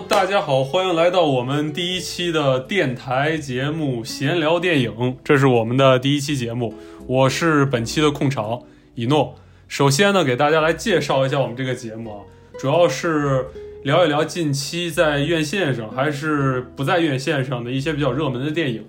[0.00, 4.90] 大家好，欢迎来到我们第一期的电台节目《闲聊电影》，
[5.22, 6.74] 这是我们的第一期节目，
[7.06, 8.62] 我是本期的控场
[8.96, 9.36] 以诺。
[9.68, 12.18] 首先呢，给大家来介绍一下我们这个节目啊，
[12.58, 13.46] 主要是
[13.84, 18.84] 聊一聊近期在院线上还是不在院线上的一些比较热门的电影。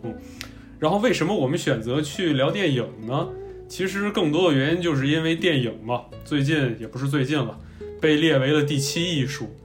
[0.80, 3.28] 然后为什么我们选择去聊电影呢？
[3.68, 7.60] 其实更多的原因就是因为电影嘛，最近也不是最近了，
[8.02, 9.56] 被列为了第七艺术。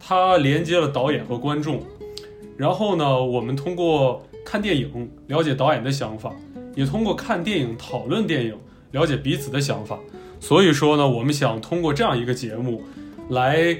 [0.00, 1.82] 它连接了导演和观众，
[2.56, 6.34] 然后呢，我们通过看电影了解导演的想法，
[6.74, 8.56] 也通过看电影讨论电影
[8.92, 9.98] 了解彼此的想法。
[10.40, 12.82] 所以说呢，我们想通过这样一个节目，
[13.28, 13.76] 来，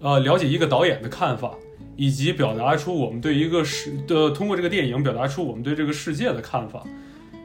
[0.00, 1.54] 呃，了解一个导演的看法，
[1.96, 6.84] 以及表达出我们对一个世的通过这个电影表达出我们对这个世界的看法。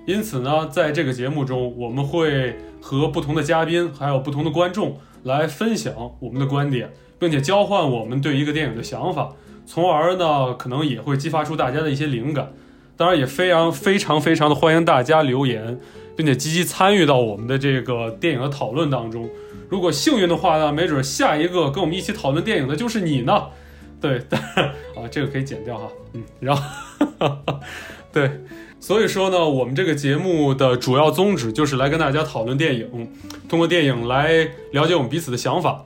[0.06, 6.92] 因此呢，在这个节目中，我们会和不同的嘉宾还有不同的观众来分享我们的观点。
[7.20, 9.34] 并且交换我们对一个电影的想法，
[9.68, 12.54] 从而呢，可能也会激发出大家的一些灵感。
[12.98, 15.80] 当然，也非常非常非常的欢迎大家留言，
[16.18, 19.30] 并且积极参与到我们的这个电影的讨论当中。
[19.70, 23.44] 如果幸运的话呢，没准下一个跟我们一起讨论电影的就是你呢。
[24.02, 24.18] 对，
[24.96, 25.88] 啊，这个可以剪掉哈。
[26.14, 26.64] 嗯，然后，
[28.12, 28.32] 对，
[28.80, 33.12] 所以说呢，我们这个节目的主要宗旨就是来跟大家讨论电影，
[33.48, 35.86] 通过电影来了解我们彼此的想法。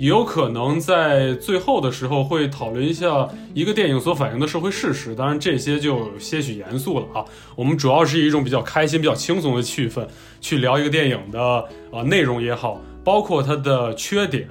[0.00, 7.22] 也有可能在最后的时候会讨论一下一个电影所反映的社会事实，当然这些就些许严肃了啊。
[7.54, 10.08] 我们主要是以一种比较开心、比较轻松的气氛
[10.40, 11.40] 去聊一个电影的
[11.92, 14.48] 啊内容也好，包括它的缺点。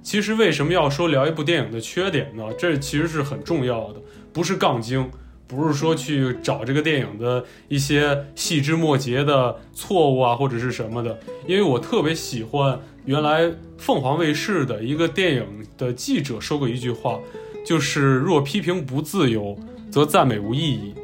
[0.00, 2.44] 其实为什么要说聊一部电影的缺点呢？
[2.56, 4.00] 这其实是很重要的，
[4.32, 5.10] 不是杠精，
[5.48, 11.18] 不是说去找这个电影的一些细枝末节的错误啊或者是什么的，
[11.48, 12.78] 因为我特别喜欢。
[13.04, 15.44] 原来凤凰卫视的一个电影
[15.76, 17.20] 的记者说过一句话，
[17.64, 19.58] 就是若批评不自由，
[19.90, 20.94] 则赞美无意义。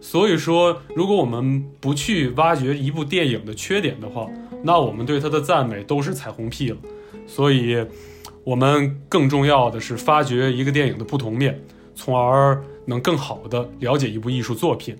[0.00, 4.28] 所以说，如果我们不去挖掘一部电影的缺点的话，
[4.64, 6.76] 那我们对它的赞美都是彩虹屁了。
[7.26, 7.86] 所以，
[8.42, 11.60] 我们更重要的是发掘一个电影的不同面，
[11.94, 14.96] 从而能更好的了解一部艺术作品。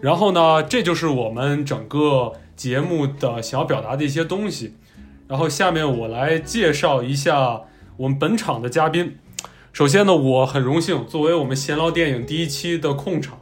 [0.00, 4.74] 然后呢，这就是我们整个节目的想要表达的一些东西。
[5.30, 7.60] 然后下面我来介绍一下
[7.96, 9.16] 我们本场的嘉宾。
[9.72, 13.38] 首先呢，我很荣幸作为我们闲聊电影第一期的控场。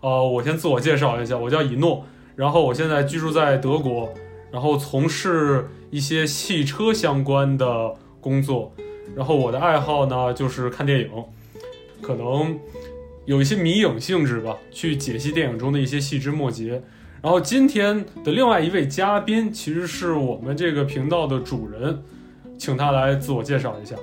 [0.00, 4.14] 呃，我先自我介绍一下，我叫以诺，然后我现在居住在德国，
[4.50, 8.72] 然后从事一些汽车相关的工作。
[9.14, 11.10] 然后我的爱好呢就是看电影，
[12.00, 12.58] 可能
[13.26, 16.82] 有一些迷影性质吧，去解析电影中的一些细枝末节。
[17.26, 22.00] 然后今天的另外一位嘉宾，其实是我们这个频道的主人，
[22.56, 23.96] 请他来自我介绍一下。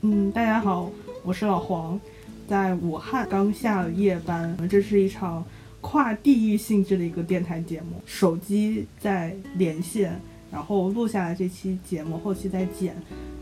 [0.00, 0.90] 嗯，大家好，
[1.22, 2.00] 我是老黄，
[2.48, 4.58] 在武汉刚下夜班。
[4.68, 5.44] 这是一场
[5.80, 12.92] 跨地域性质的一个电台节目，手机在连线，然后录下来这期节目，后期再剪，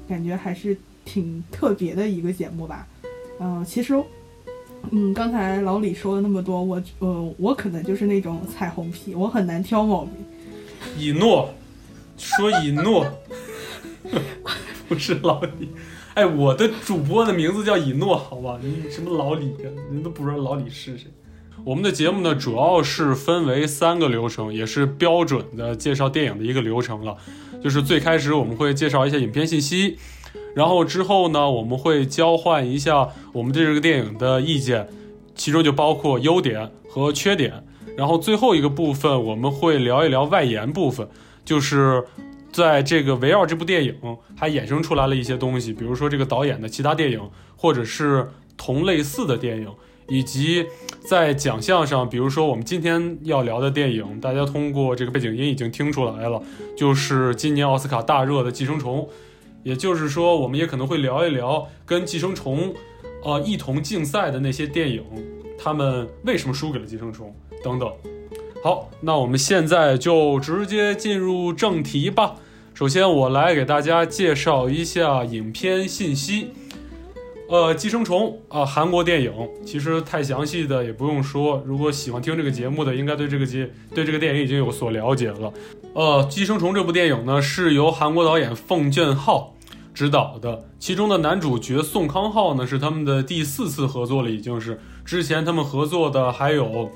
[0.07, 0.77] 感觉还是
[1.07, 2.87] 挺特别的一个节目吧。
[3.39, 3.99] 嗯，其实。
[4.91, 10.13] 嗯，刚才老李说了那么多，我呃，我可能就是那种彩虹屁，我很难挑毛病。
[10.97, 11.53] 以诺，
[12.17, 13.07] 说以诺，
[14.89, 15.71] 不是老李。
[16.15, 18.59] 哎，我的主播的名字叫以诺，好吧？
[18.63, 19.71] 你什么老李呀？
[19.91, 21.07] 人都不知道老李是谁。
[21.63, 27.17] 我们的节目呢，主要是分为三个流程，也是标准的介绍电影的一个流程了。
[27.63, 29.99] 就是最开始我们会介绍一下影片信息。
[30.55, 34.89] 然后之后呢，我们会交换一下我们对这个电影的意见，
[35.35, 37.65] 其中就包括优点和缺点。
[37.97, 41.07] 然后最后一个部分，我们会聊一聊外延部分，
[41.45, 42.03] 就是
[42.51, 43.95] 在这个围绕这部电影
[44.37, 47.21] 还衍生出来了一些东西，比如说这个导演的其他电影，
[47.57, 49.69] 或者是同类似的电影，
[50.09, 50.67] 以及
[51.09, 56.43] 在奖项上，比如说我们今天要聊的电影，大家通过这个背景音已经听出来了，
[56.77, 59.03] 就是今年奥斯卡大热的《寄生虫》。
[59.63, 62.73] 也就是说，我们也可能会聊一聊跟《寄生虫》
[63.23, 65.03] 呃一同竞赛的那些电影，
[65.59, 67.35] 他们为什么输给了《寄生虫》
[67.65, 67.93] 等等。
[68.63, 72.37] 好，那我们现在就直接进入正题吧。
[72.75, 76.49] 首先，我来给大家介绍一下影片信息。
[77.51, 79.33] 呃，《寄生虫》啊，韩国电影，
[79.67, 81.61] 其实太详细的也不用说。
[81.67, 85.53] 如果喜欢听这个节目的，应该对这个节对这个电影已经有所了解了。
[85.93, 89.53] 呃，《寄生虫》这部电影呢，是由韩国导演奉俊昊
[89.93, 96.65] 执导的，其中的男主角宋康昊呢，是他们的第四次合作了，已经是之前他们合作的还有《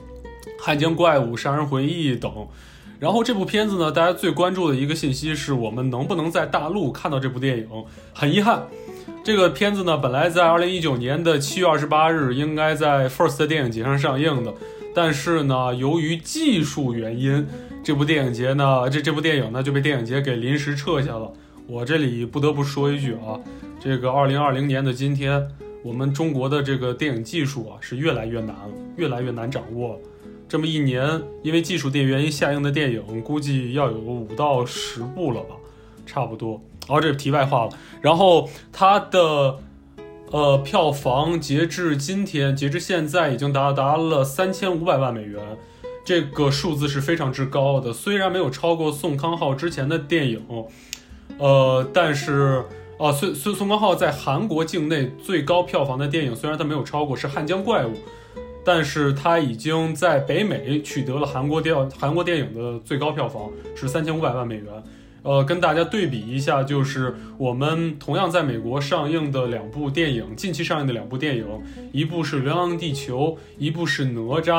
[0.60, 2.32] 汉江怪物》《杀人回忆》等。
[3.00, 7.68] 然后这部片子呢，大家最关注的一个信息是我们能不能在大陆看到这部电影？
[8.12, 8.62] 很遗憾。
[9.24, 14.52] 这个片子呢，本来在二零一九年的七月二十八日应该在 First 电影节上上映的，
[14.94, 17.46] 但是呢，由于技术原因，
[17.82, 21.32] 这部电影节呢，这这部电影呢就被电影节给临时撤下了。
[21.66, 23.40] 我这里不得不说一句啊，
[23.80, 25.42] 这个二零二零年的今天，
[25.82, 29.98] 我们中国的这个电影技术啊是越来越难了，越来越难掌握。
[30.46, 35.56] 这么一年，因为技术的原因下映的电影，估计要有五到十部了吧，
[36.04, 36.62] 差不多。
[36.88, 37.70] 哦，这是题外话了。
[38.00, 39.58] 然后它的
[40.30, 45.40] 呃票房截至今天，截至现在已经达达了三千五百万美元，
[46.04, 47.92] 这个数字是非常之高的。
[47.92, 50.44] 虽然没有超过宋康昊之前的电影，
[51.38, 52.64] 呃，但是
[52.98, 57.92] 啊，宋宋宋康昊在韩国境内最高票房的电影，虽然他没有超过是《汉江怪物》，
[58.64, 64.66] 但是他已经在北美取得了韩国电韩国电影的最高票房是三千五百万美元。
[65.24, 71.46] 呃，跟大家对比一下，就是我们同样在美国上映的两部电影，近期上映的两部电影，
[71.92, 74.52] 一部是《流浪地球》，一部是《哪吒》。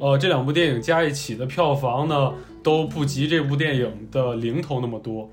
[0.00, 5.30] 呃，这两部电影加一起的票房呢，都不及这部电影的零头那么多。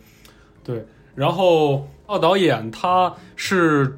[0.64, 0.86] 对，
[1.16, 3.98] 然后奥导演他是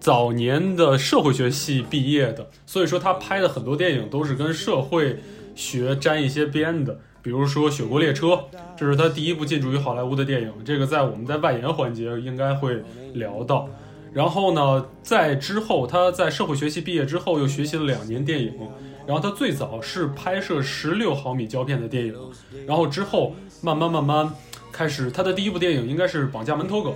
[0.00, 5.18] 早年的社会学系毕业的，所以说他拍的很多电影都是跟社会
[5.54, 6.98] 学沾一些边的。
[7.24, 8.26] 比如说《雪国列车》，
[8.76, 12.82] 这是他第一部进驻于好莱坞的电影，这个在我们在外延环节应该会
[13.14, 13.66] 聊到。
[14.12, 18.52] 然后呢，在之后他在社会学系毕业之后，又学习了两年电影。
[19.06, 22.14] 然后他最早是拍摄十六毫米胶片的电影，
[22.66, 24.30] 然后之后慢慢慢慢
[24.70, 26.94] 开始他的第一部电影应该是《绑架门头狗》。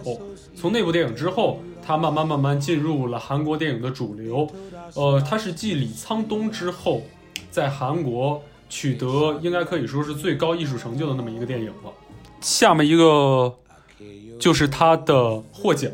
[0.55, 4.47] 从那部电影之后，他慢慢慢慢进入了韩国电影的主流。
[4.95, 7.01] 呃，他是继李沧东之后，
[7.51, 8.43] 在韩国。
[8.69, 11.93] 取得应该可以说是最高艺术成就的那么一个电影了。
[12.41, 13.53] 下面一个
[14.39, 15.91] 就是他的获奖，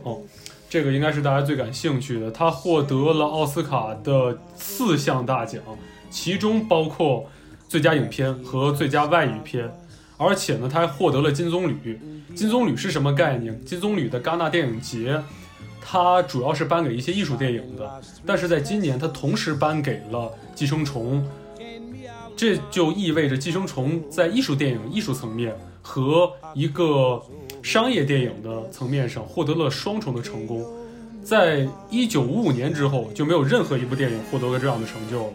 [0.69, 2.31] 这个应该是大家最感兴趣的。
[2.31, 5.63] 他获得了奥斯卡的四项大奖，
[6.11, 7.25] 其中包括
[7.69, 9.73] 最佳影片和最佳外语片，
[10.19, 11.97] 而且呢，他还获得了金棕榈。
[12.35, 13.65] 金棕榈是什么概念？
[13.65, 15.23] 金棕榈的戛纳电影节，
[15.81, 20.19] 它主要是颁给一些艺术电影的，但是在今年，它同时颁给了
[20.55, 21.23] 《寄生虫》。
[22.37, 27.23] 这就意味着《寄生虫》在艺术电影艺术层面和一个
[27.63, 30.65] 商业电影的层面上获得了双重的成功。
[31.23, 35.33] 在一九五五年之后，就没有任何一部电影获得过这样的成就了。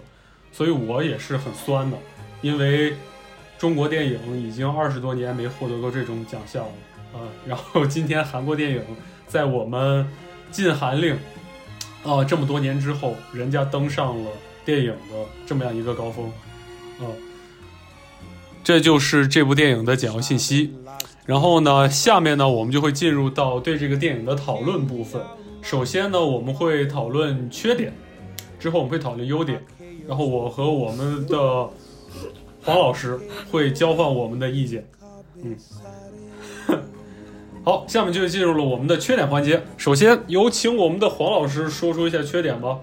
[0.52, 1.98] 所以我也是很酸的，
[2.42, 2.94] 因为
[3.58, 6.72] 中国电影已经二十多年没获得过这种奖项了
[7.14, 7.26] 啊。
[7.48, 8.84] 然后今天韩国电影
[9.26, 10.08] 在我们
[10.52, 11.18] 禁韩令
[12.04, 14.32] 啊这么多年之后，人家登上了
[14.66, 16.32] 电影的这么样一个高峰。
[17.02, 17.08] 嗯，
[18.64, 20.74] 这就是这部电影的简要信息。
[21.26, 25.22] 然后呢，下面呢，我们就会进入到对这个电影的讨论部分。
[25.62, 27.94] 首先呢，我们会讨论缺点，
[28.60, 29.64] 之后我们会讨论优点。
[30.08, 31.70] 然后我和我们的
[32.64, 33.20] 黄老师
[33.52, 34.88] 会交换我们的意见。
[35.44, 35.56] 嗯，
[37.64, 39.64] 好，下面就进入了我们的缺点环节。
[39.78, 42.80] 首先有请我们的黄老师说出一下缺点吧。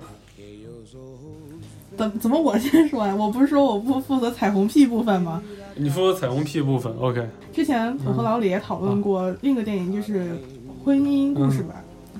[1.96, 3.14] 怎怎么我先说呀？
[3.16, 5.42] 我不是说我不负责彩虹屁部分吗？
[5.74, 7.26] 你负责彩虹屁部分，OK。
[7.52, 10.24] 之前我和老李也讨论过另一个电影，就是
[10.84, 11.74] 《婚姻故事》吧。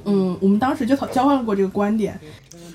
[0.04, 2.18] 嗯，我们当时就讨交换过这个观点。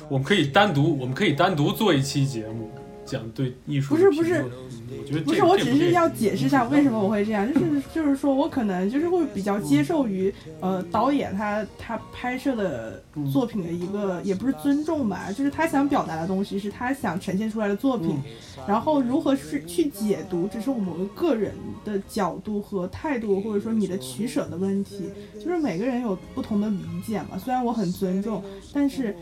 [0.10, 2.70] 我们可以单独，我们可以单独做一期节目。
[3.12, 4.46] 讲对艺术不是不是，
[4.90, 18.18] 我觉得不是，我只是要解释一下为什么我会这样，就是就是说我可能就是会比较接受于呃导演他他拍摄的作品的一个也不是尊重吧，就是他想表达的东西是他想呈现出来的作品，
[18.66, 21.54] 然后如何是去解读，只是我们个人
[21.84, 27.38] 的角度和态度，或者说你的取舍的问题，就是每个人有不同的理解嘛。
[27.38, 28.42] 虽然我很尊重，
[28.74, 29.14] 但是。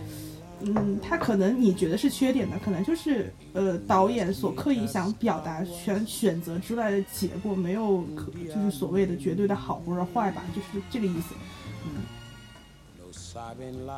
[0.61, 11.35] 嗯，他可能你觉得是缺点的，可能就是呃导演所刻意想表达选选择出来的结果没有可就是所谓的绝对的好或者坏吧，就是这个意思。
[11.85, 12.01] 嗯。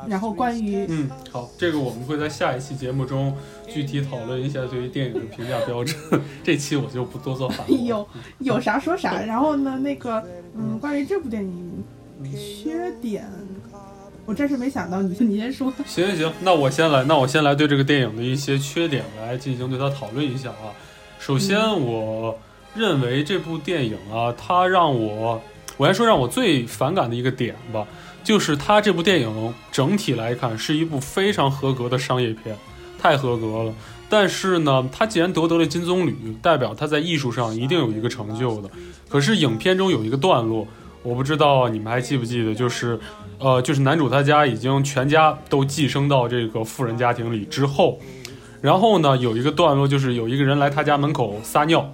[0.06, 3.34] 然后关于嗯好，这个我们会在下一期节目中
[3.66, 5.98] 具体讨论一下对于电影的评价标准。
[6.44, 7.74] 这期我就不多做反驳。
[7.84, 8.06] 有
[8.38, 9.20] 有啥说啥。
[9.24, 10.22] 然后呢，那个
[10.54, 11.82] 嗯，关于这部电影
[12.30, 13.26] 缺点。
[14.24, 15.72] 我真是没想到，你你先说。
[15.84, 20.70] 行行行，那我先来，那我先来对这个电影的一些缺点来进行对它讨论一下啊。
[21.18, 22.38] 首先，我
[22.74, 25.42] 认为这部电影啊，它让我，
[25.76, 27.84] 我先说让我最反感的一个点吧，
[28.22, 32.56] 就是它这部电影整体来看是一部非常合格的商业片，
[32.98, 33.74] 太合格了。
[34.08, 38.70] 但是呢，它既然夺得了金棕榈，代表它在艺术上一定有一个成就的。
[39.08, 40.64] 可是影片中有一个段落。
[41.04, 42.96] 我不知道你们还记不记得，就是，
[43.42, 47.98] 呃，就是男主他家已经全家都寄生到这个富人家庭里之后，
[48.60, 51.92] 然后呢，有一个段落就是有一个人来他家门口撒尿，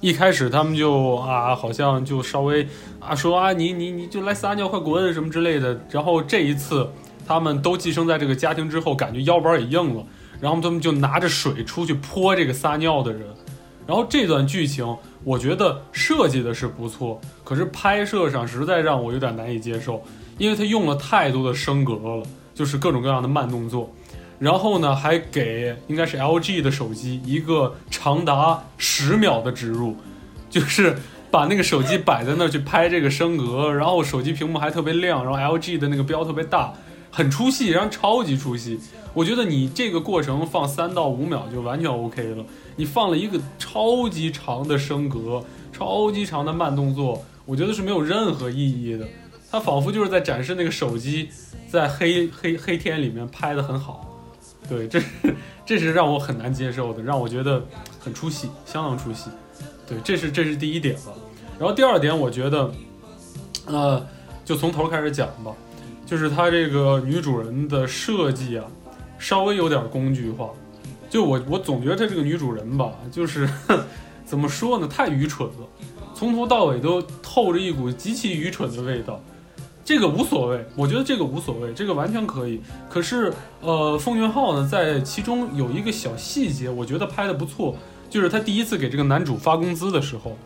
[0.00, 2.66] 一开始他们就啊，好像就稍微
[2.98, 5.80] 啊说啊你你你就来撒尿，快滚什么之类的。
[5.88, 6.90] 然后这一次
[7.24, 10.04] 他们都寄生在这个家庭之后，感觉腰板也硬了，
[10.40, 13.22] 然后他们就拿着水出去泼这个撒尿的人。
[13.86, 14.84] 然后这段剧情
[15.24, 20.02] 我觉得设计的是不错，可是拍摄上实在让我有点难以接受，
[20.38, 22.22] 因为他用了太多的升格了，
[22.54, 23.92] 就是各种各样的慢动作。
[24.38, 29.96] 然后呢，还给应该是 LG 的手机一个长达十秒的植入，
[30.48, 30.96] 就是
[31.28, 36.72] 把那个手机摆在那儿去拍这个升格，然后手机屏幕还特别亮，然后 LG 的那个标特别大，
[37.10, 38.78] 很出戏，然后超级出戏。
[39.12, 42.44] 我觉得你这个过程放三到五秒就完全 OK 了，
[42.76, 45.42] 你放了一个超级长的升格、
[45.72, 49.04] 超级长的慢动作，我觉得是没有任何意义的。
[49.50, 51.30] 它仿佛就是在展示那个手机
[51.70, 54.04] 在黑黑黑天里面拍的很好。
[54.68, 55.00] 对，这
[55.64, 57.64] 这是让我很难接受的，让我觉得
[57.98, 59.30] 很出戏，相当出戏。
[59.86, 61.12] 对，这是这是第一点吧。
[61.58, 62.70] 然后第二点，我觉得，
[63.64, 64.06] 呃，
[64.44, 65.54] 就从头开始讲吧，
[66.04, 68.66] 就是他这个女主人的设计啊，
[69.18, 70.50] 稍微有点工具化。
[71.08, 73.48] 就我我总觉得她这个女主人吧，就是
[74.26, 75.66] 怎么说呢，太愚蠢了，
[76.14, 79.18] 从头到尾都透着一股极其愚蠢的味道。
[79.88, 82.60] 这个无所谓，我觉得这个无所谓，这个完全可以。
[82.90, 87.74] 可是，呃，奉俊昊呢，在其中有一个小细节，我觉得拍的不错，
[88.10, 90.36] 就是他第一次给这个男主发工资的时候，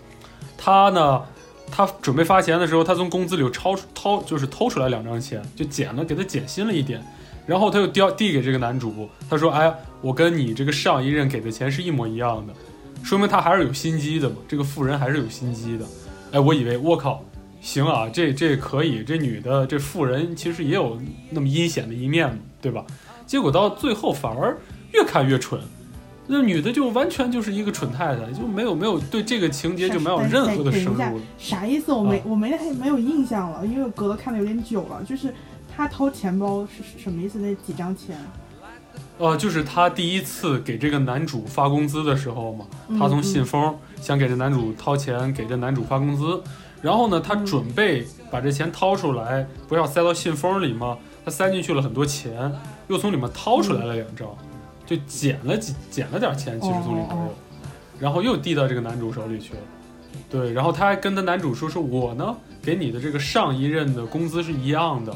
[0.56, 1.20] 他呢，
[1.72, 7.04] 他准备发钱的时候，他从工资里抄出掏，就是偷出来两张钱，就减了，给他减薪了一点，
[7.44, 12.54] 然后他又递递给这个男主，他说：“哎，我跟你这个上一任给的钱是一模一样的，
[13.02, 15.84] 说明他还是有心机的嘛，这个富人还是有心机的。”
[16.30, 17.20] 哎，我以为我靠。
[17.62, 21.00] 行啊，这这可以，这女的这富人其实也有
[21.31, 22.85] 那么阴险的一面嘛，对吧？
[23.25, 24.59] 结果到最后反而
[24.92, 25.61] 越看越蠢，
[26.26, 31.21] 那女的就完全就是一个蠢太太，就没有没有对这个情节就没有任何的深入。
[31.38, 31.92] 啥意思？
[31.92, 35.02] 我没、啊我没没有印象了，因为隔了看的有点久了。
[35.04, 35.33] 就是
[35.75, 37.38] 他掏钱包是什么意思？
[37.38, 38.19] 那几张钱？
[39.19, 46.42] 呃，就是他第一次给这个男主发工资的时候嘛，嗯他从信封想给这男主掏钱，给这男主发工资。
[46.82, 50.98] 然后呢，他嗯准备把这钱掏出来，不要塞到信封里吗？
[51.24, 52.52] 他塞进去了很多钱，
[52.88, 54.28] 又从里面掏出来了两张，
[54.84, 57.34] 就捡了几捡了点钱，其实从里面哦哦有，
[58.00, 59.60] 然后又递到这个男主手里去了。
[60.28, 65.12] 对，然后他还跟他男主说：“说我呢，给你的这个上一任的工资是一样的，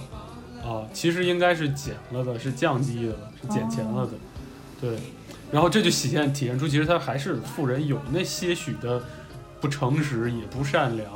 [0.64, 4.12] 啊，其实应该是减了的，是降低的了，是减钱了的。
[4.80, 4.96] 对，
[5.50, 9.02] 然后这就体现体现出，其实他还是富人有那些许的
[9.60, 11.08] 不诚实，也不善良。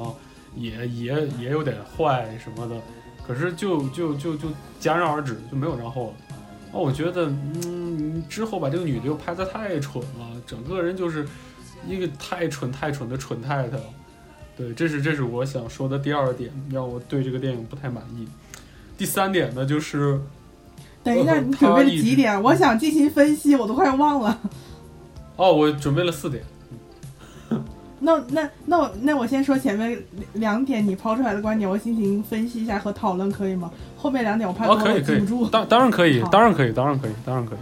[0.54, 2.80] 也也也有点坏什么的，
[3.26, 4.48] 可是就就就就
[4.80, 6.14] 戛然而止，就没有然后了。
[6.72, 7.26] 哦，我觉得，
[7.64, 11.26] 嗯，之后把这个女的又拍得太蠢了，整个人就是
[11.86, 13.84] 一个太蠢太蠢的蠢太太了。
[14.56, 18.28] 对，这是这是我想说的第二点，让我对这个电影不太满意。
[18.96, 20.20] 第三点呢，就是
[21.02, 22.40] 等一下，呃你准备了几点？
[22.42, 24.40] 我想进行分析，我都快忘了。
[25.36, 26.44] 哦，我准备了四点。
[28.00, 29.96] 那那那我那我先说前面
[30.32, 33.70] 两点你抛出来的观点，我进行分析一下和讨论，可以吗？
[33.96, 37.58] 后面两点我怕哦，可以可以记不住。，当当然可以，当然可以，当然可以，当然可以。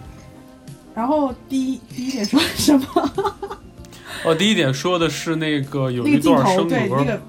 [0.94, 3.12] 然后第一第一点说什么？
[4.24, 7.20] 哦，第一点说的是那个有那个镜头，一段升对，格，那个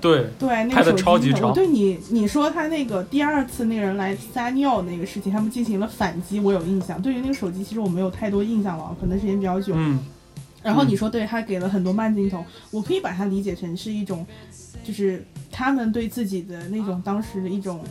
[0.00, 7.00] 对对那个超级长我对你你说他那个第二次那个人来撒尿那个事情，他们进行了反击，我有印象。
[7.00, 9.72] 对于那个手机，其实我没有太多印象了，可能时间比较久。
[9.76, 9.98] 嗯
[10.66, 14.26] 然后你说对他给了很多慢镜头，我可以把它理解成是一种，
[14.82, 17.84] 就是他们对自己的那种当时的一种，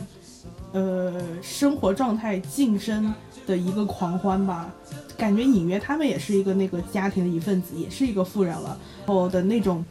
[0.72, 3.14] 呃，生活状态晋升
[3.46, 4.70] 的一个狂欢吧。
[5.16, 9.82] 感觉隐约他们也是一个那个家庭的一份子，也是一个富人了，然后的那种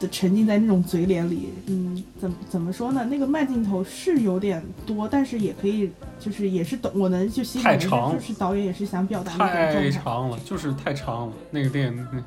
[0.00, 3.04] 的沉浸在那种嘴脸里，嗯，怎么怎么说呢？
[3.04, 9.90] 那个慢镜头是有点多，但是也可以，就是也是懂，我能就欣赏就是太长就是导演也是想表达那种状太。
[9.90, 11.32] 长了，就是太长了。
[11.50, 12.24] 那个电影， 嗯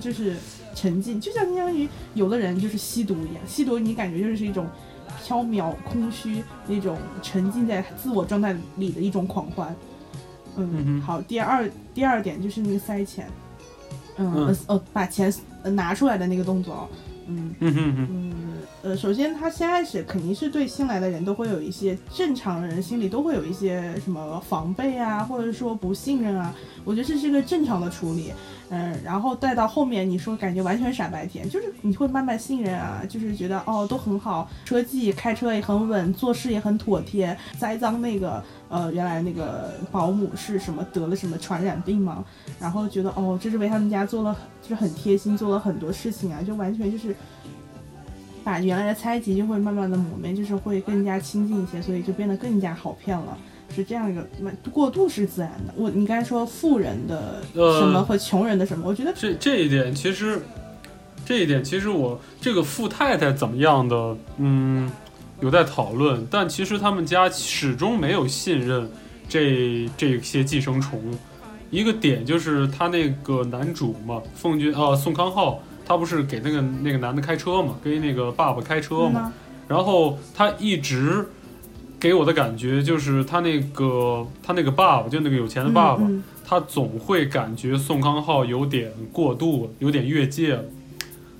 [0.00, 0.34] 就是
[0.74, 4.66] 沉浸，就像相当于有的人就是吸毒一样，吸毒你感觉就是一种
[5.22, 9.74] 缥缈、空虚那种沉浸在自我状态里的一种狂欢。
[10.56, 13.28] 嗯，嗯哼好，第二第二点就是那个塞钱，
[14.16, 16.88] 嗯嗯呃哦，把钱呃拿出来的那个动作
[17.22, 18.32] 哦，嗯嗯哼哼，嗯，
[18.82, 28.32] 呃，首先他先开始肯定是对新来的人都会有一些正常人心里都会有一些什么防备啊，或者说不信任啊，我觉得这是个正常的处理。
[28.74, 37.36] 嗯，然后再到后面你说感觉完全傻白甜，就是你会慢慢信任啊，就是觉得哦都很好，车技开车也很稳，做事也很妥帖。
[37.58, 42.24] 栽赃那个呃原来那个保姆是什么得了什么传染病嘛，
[42.58, 47.14] 然后觉得哦这是为他们家做了就是很贴心，做了很多事情啊，就完全就是
[48.42, 53.38] 把原来的猜忌就会慢慢的抹灭，就是会更加亲近一些，所以就变得更加好骗了。
[53.74, 54.22] 是这样一个，
[54.70, 55.72] 过渡是自然的。
[55.76, 60.42] 我你刚才说富人的什么和穷人的什么，我觉得这这一点其实，
[61.24, 64.90] 这一点其实我这个富太太怎么样的，嗯，
[65.42, 66.26] 有待讨论。
[66.30, 68.90] 但其实他们家始终没有信任
[69.28, 70.98] 这这些寄生虫。
[71.70, 79.30] 一个点就是他那个男主嘛，奉俊呃宋康昊，他不是给那个那个男的开车嘛，给那个爸爸开车嘛，
[79.68, 81.26] 然后他一直。
[82.00, 86.02] 给我的感觉就是他那个他那个爸爸，就那个有钱的爸爸，
[86.44, 90.64] 他总会感觉宋康昊有点过度，有点越界了。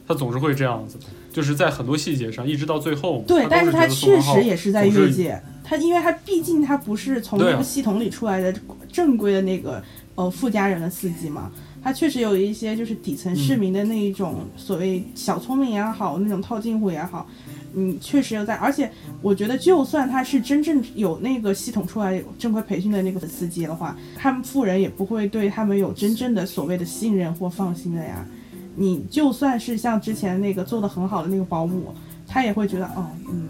[0.07, 1.01] 他总是会这样子，
[1.33, 3.25] 就是在很多细节上，一直到最后。
[3.27, 5.41] 对，但是他确实也是在越界。
[5.65, 8.55] 他因为他毕竟他不是从那个系统里出来的
[8.93, 9.83] 正规的那个
[10.17, 11.51] 呃富家人的司机嘛，
[11.83, 17.27] 他确实有一些就是底层市民的那一种所谓小聪明也好，那种套近乎也好。
[17.75, 18.91] 嗯，确实有在，而且
[19.23, 28.27] 我觉得，就算他是真正有那个系统出来有正规培训的那个司机的话，他们富人也不会对他们有真正的所谓的信任或放心的呀。
[28.75, 31.95] 你就算是像之前那个做的很好的那个保姆，
[32.27, 33.49] 他也会觉得，哦，嗯，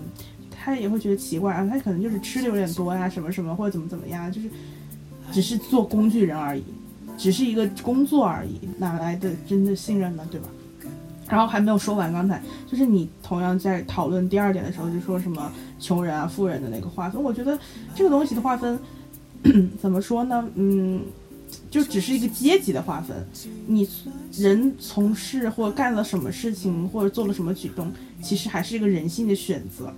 [0.51, 4.51] 他也会觉得奇怪啊，他可能就是吃的有点多呀，什么什么或者怎么怎么样，就是
[5.33, 6.65] 只是做工具人而已，
[7.17, 10.27] 只是一个工作而已，哪来的真的信任呢？
[10.31, 10.49] 对吧？
[11.29, 17.23] 然后还没有说完，刚才就是你同样在讨论第二点的时候，就说什么穷人啊、富人的那个划分。
[17.23, 17.59] 我觉得
[17.95, 18.79] 这个东西的划分
[19.81, 20.47] 怎么说呢？
[20.57, 21.01] 嗯，
[21.73, 23.17] 就只是一个阶级的划分。
[23.67, 23.89] 你
[24.31, 27.91] 人从事或干了什么事情，或者做了什么举动，
[28.23, 29.91] 其实还是一个人性的选择。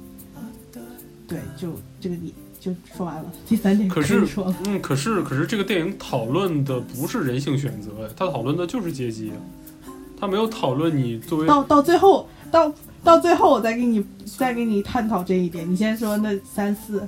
[1.27, 3.25] 对，就这个你就说完了。
[3.49, 9.33] 第三点可是说，嗯，可是可是这个电影讨论的不是人性选择呀，它讨论的就是阶级。
[10.17, 14.03] 他没有讨论你作为到到最后到到最后，我再给你
[14.39, 15.69] 再给你探讨这一点。
[15.71, 17.07] 你先说那三四。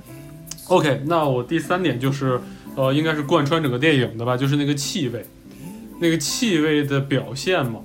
[0.67, 2.39] OK，那我第三点就是，
[2.77, 5.25] 呃，应该是贯穿整个电影的吧，就是那个气味，
[5.99, 7.79] 那个气味的表现嘛。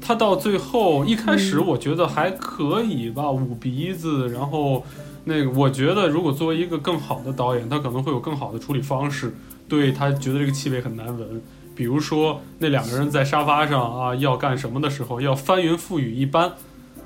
[0.00, 4.84] 他到最后一开始我觉得还可以吧，捂鼻子，然后
[5.24, 9.34] 那个我觉得如果作为一个更好的导演，他可能会有更好的处理方式，
[9.68, 11.42] 对他觉得这个气味很难闻。
[11.74, 16.52] 比如说那两个人在沙发上啊，要干什么的时候，要翻云覆雨一般，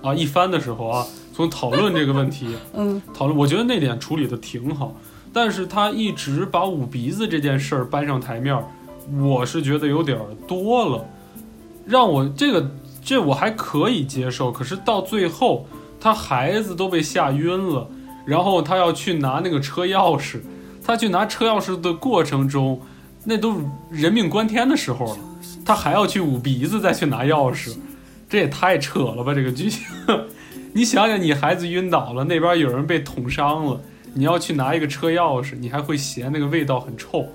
[0.03, 4.95] 啊一翻的时候啊，从讨论这个问题，嗯，讨论，我觉得那点处理的挺好。
[5.33, 8.57] 但是他一直把捂鼻子这件事儿搬上台面，
[9.21, 11.05] 我是觉得有点多了，
[11.87, 12.71] 让我这个
[13.03, 14.53] 这我还可以接受。
[14.53, 15.67] 可是到最后，
[16.01, 17.89] 他孩子都被吓晕了，
[18.25, 20.41] 然后他要去拿那个车钥匙，
[20.85, 22.81] 他去拿车钥匙的过程中。
[23.25, 23.55] 那都
[23.89, 25.19] 人命关天的时候了，
[25.65, 27.73] 他还要去捂鼻子再去拿钥匙，
[28.29, 29.33] 这也太扯了吧！
[29.33, 29.87] 这个剧情，
[30.75, 33.81] 你想想，你孩子晕倒了，那边有人被捅伤了，
[34.15, 37.27] 你要去拿一个车钥匙，你还会嫌那个味道很臭。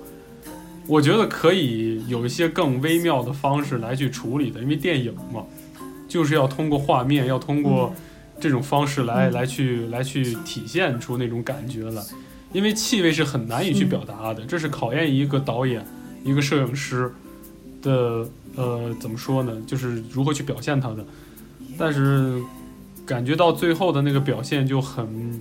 [0.86, 5.44] 我觉得可以有一些更微妙的方式来去处理的，因为电影嘛，
[6.08, 7.92] 就是要通过画面，要通过
[8.40, 12.02] 这种方式来来去来去体现出那种感觉来。
[12.54, 15.84] 因为气味是很难以去表达的，这是考验一个导演、
[16.24, 17.12] 一个摄影师
[17.82, 19.52] 的呃，怎么说呢？
[19.66, 21.04] 就是如何去表现它的。
[21.76, 22.42] 但是
[23.04, 25.38] 感觉到最后的那个表现就很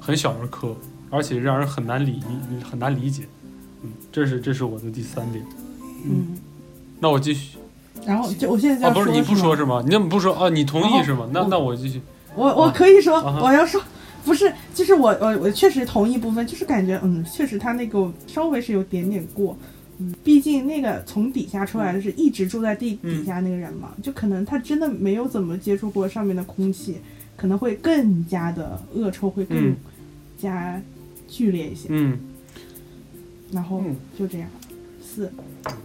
[0.00, 0.74] 很小儿科，
[1.10, 2.20] 而且让人很难理
[2.68, 3.24] 很难理解。
[3.82, 5.44] 嗯，这是这是我的第三点。
[6.04, 6.36] 嗯，
[6.98, 7.58] 那我继续。
[8.06, 9.82] 然后就我现在啊，不是你不说是吗？
[9.84, 10.48] 你怎么不说啊？
[10.48, 11.28] 你同意是吗？
[11.32, 12.00] 那那我继续。
[12.34, 13.80] 我我可以说，我要说。
[14.22, 19.56] 不是，就是我我我确实同一部分，就是感觉嗯，确实他那个稍微是有点点过，
[19.96, 26.98] 嗯，毕竟那个从底下出来的是一直住在地底下那个人嘛，就可能他真的没有怎么接触过上面的空气，
[27.34, 29.74] 可能会更加的恶臭会更
[30.40, 30.80] 加
[31.28, 32.18] 剧烈一些，嗯，
[33.52, 33.82] 然后
[34.18, 34.48] 就这样，
[35.02, 35.32] 四，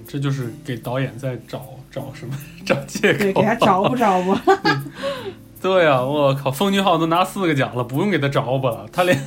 [0.08, 4.36] 这就是给导演在找找什么 找借口，对，给他找不着不。
[5.62, 8.88] 对呀，我靠，奉俊昊都拿四个奖了，不用给他找吧了。
[8.92, 9.20] 他连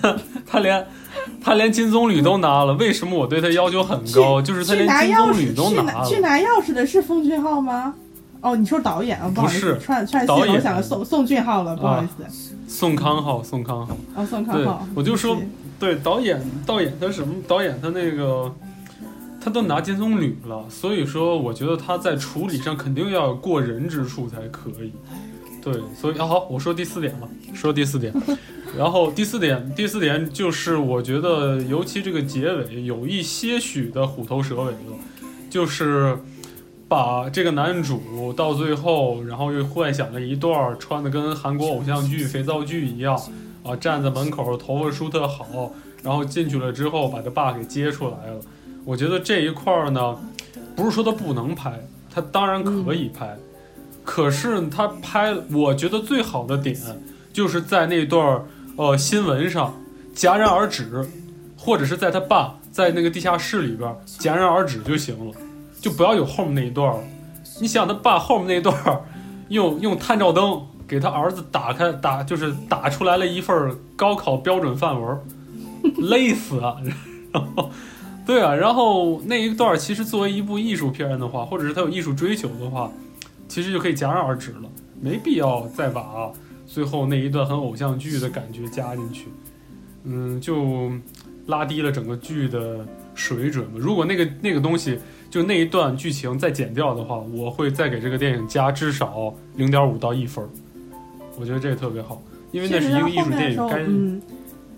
[0.47, 0.87] 他连
[1.43, 4.41] 他连金棕榈都拿了，为什么我对他要求很高？
[4.41, 6.09] 就是他连金棕榈都拿了。
[6.09, 7.95] 去拿钥匙的是奉俊昊吗？
[8.41, 9.29] 哦，你说导演啊？
[9.35, 12.57] 不是，串串戏，我想宋宋俊昊了，不好意思。
[12.79, 13.97] 宋康昊，宋康昊。
[14.15, 14.87] 哦，宋康昊。
[14.95, 15.37] 我就说，
[15.81, 17.35] 对导演，导演他什么？
[17.49, 18.55] 导演他那个，
[19.41, 24.93] 他都拿金棕榈了，所以说我觉得他在处理上肯定要有过人之处才可以。
[25.61, 28.15] 对，所以啊好，我说第四点了，说第四点。
[28.79, 34.95] 然后第四点，第四点就是我觉得，尤其这个结尾有一些许的虎头蛇尾了，
[35.51, 36.17] 就是
[36.89, 43.15] 把这个男主到最后，然后又幻想了一段穿的跟韩国偶像剧、肥皂剧一样
[43.63, 45.71] 啊，站在门口，头发梳特好，
[46.03, 48.41] 然后进去了之后把他爸给接出来了。
[48.85, 50.17] 我觉得这一块儿呢，
[50.75, 51.79] 不是说他不能拍，
[52.13, 53.37] 他当然可以拍，
[54.03, 56.77] 可是他拍，我觉得最好的点
[57.33, 58.43] 就是在那段。
[58.79, 59.75] 呃，新闻上
[60.15, 61.05] 戛然而止，
[61.57, 65.35] 或者是在他爸在那个地下室里边戛然而止就行了，
[65.81, 67.03] 就不要有后面那一段了。
[67.61, 68.77] 你想他爸后面那一段，
[69.49, 75.19] 用用探照灯给他儿子打开打，就是打出来了一份高考标准范文，
[76.11, 76.77] 累死啊！
[77.33, 77.71] 然后，
[78.27, 82.91] 对啊，然后那一段其实作为一部艺术片的话，或者是他有艺术追求的话，
[83.49, 84.69] 其实就可以戛然而止了，
[85.01, 86.31] 没必要再把。
[86.67, 89.29] 最后那一段很偶像剧的感觉加进去，
[90.05, 90.91] 嗯，就
[91.47, 94.99] 拉低了整个剧的水准嘛如果那个那个东西
[95.31, 100.45] 就那一段剧情再剪掉的话，我会再给这个电影加至少零点五到一分。
[101.39, 103.69] 我觉得这个特别好，因为那是一个艺术电影。
[103.69, 104.21] 该嗯，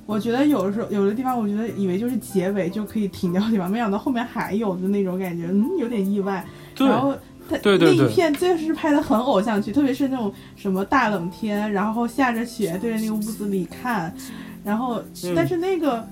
[0.06, 6.44] 我觉得有的时候有的地方，我觉得以为就是结尾就可以停掉的地方，没想到后面还有的那种感觉，嗯，有点意外。
[6.76, 7.14] 然后。
[7.48, 14.14] 对对对，那一片确实拍的很偶像剧，特别是那种什么大冷天，然后下着雪对着那个屋子里看，
[14.62, 15.02] 然后
[15.34, 16.06] 但是那个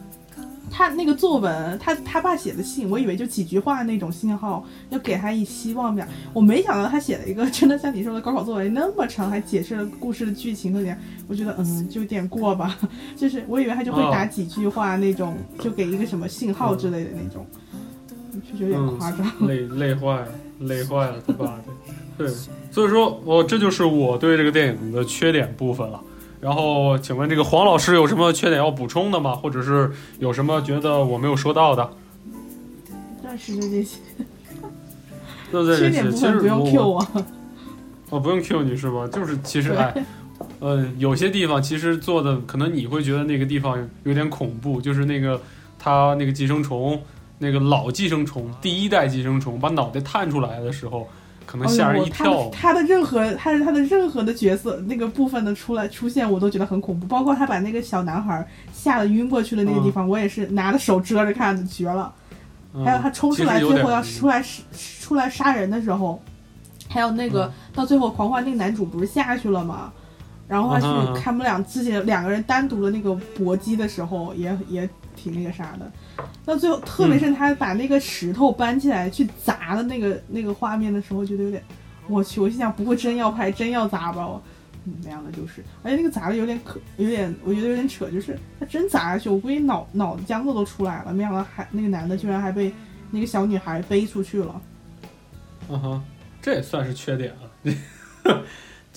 [0.71, 12.77] 他那个作文，他他爸写的信，我以为就几句话那种信号，要给他以希望表，我没想到他写了一个真的像你说的高考作文那么长，还解释了故事的剧情和点，我觉得嗯就有点过吧，
[13.17, 17.47] 就是我以为他就会打几句话那种，就给一个什么信号之类的那种，
[18.51, 20.29] 确实有点夸张，累累坏了。
[20.61, 21.57] 累坏了他爸，
[22.17, 22.27] 对，
[22.73, 26.03] 所以说我这就是我对这个电影的缺点部分了。
[26.41, 29.35] 然后，请问这个黄老师有什么缺点要补充的吗？
[29.35, 31.91] 或者是有什么觉得我没有说到的？
[33.23, 33.99] 暂时就这些。
[35.53, 35.85] 就这些。
[35.85, 37.09] 缺点部分不用 Q 我。
[38.11, 39.07] 哦，不用 Q 你是吧？
[39.09, 39.95] 就是其实哎，
[40.61, 45.41] 呃，有些地方其实做的可能你会觉得那个地方有点恐怖，就是那个
[45.79, 47.01] 它那个寄生虫。
[47.41, 51.07] 那个老寄生虫，第一代寄生虫把脑袋探出来的时候，
[51.49, 52.51] 可能吓人一跳。
[52.51, 57.07] 他的任何，他的他的任何的角色那个部分的出来出现，我都觉得很恐怖。
[57.07, 62.13] 包括他把那个小男孩吓得晕过去的那个地方，我也是拿着手遮着看，绝了。
[62.85, 64.45] 还有他冲出来最后要出来
[65.01, 66.23] 出来杀人的时候，
[66.87, 69.91] 还有那个到最后狂欢那个男主不是下去了吗？
[70.47, 75.91] 然后他去看不了自己两个人单独的那个搏击的时候，也也挺那个啥的。
[76.45, 81.63] 到最后，特别是他把那个石头搬起来去砸的那个那个画面的时候，觉得有点，
[82.09, 84.41] 我去，我心想，不会真要拍，真要砸吧？
[84.85, 91.13] 嗯，那样的就是，而且那个砸的有点可，有点，我觉得有点扯，就是他真砸下去，我估计脑脑子浆子都出来了。
[91.13, 92.73] 没想到还那个男的居然还被
[93.11, 94.61] 那个小女孩背出去了。
[95.69, 96.03] 嗯哼，
[96.41, 97.45] 这也算是缺点啊。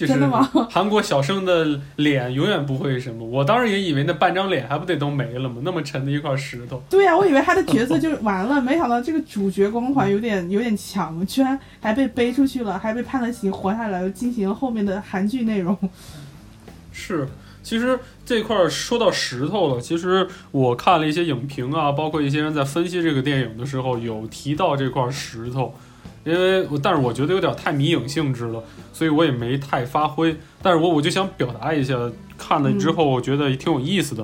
[0.08, 0.50] 真的吗？
[0.70, 3.26] 韩国小生的脸永远不会什么。
[3.26, 5.62] 我当时也以为那半张脸还不得都没了吗？
[5.64, 6.82] 那么沉的一块石头。
[6.90, 15.78] 对呀，我以为他的角色就完了，没想到这个主角光环有点有点强，居然还被背出去了，还被判了刑，活下来了，进行后面的韩剧内容。
[16.92, 17.28] 是，
[17.64, 25.74] 其实这块说到石头了，其实我看了一些影评啊，包括一些人在分析这个电影的时候，有提到这块石头。
[26.24, 30.38] 因为我，但是我觉得有点太迷影性质了，所以我也没太发挥。
[30.62, 31.98] 但是我我就想表达一下，
[32.38, 34.24] 看了之后我觉得挺有意思的，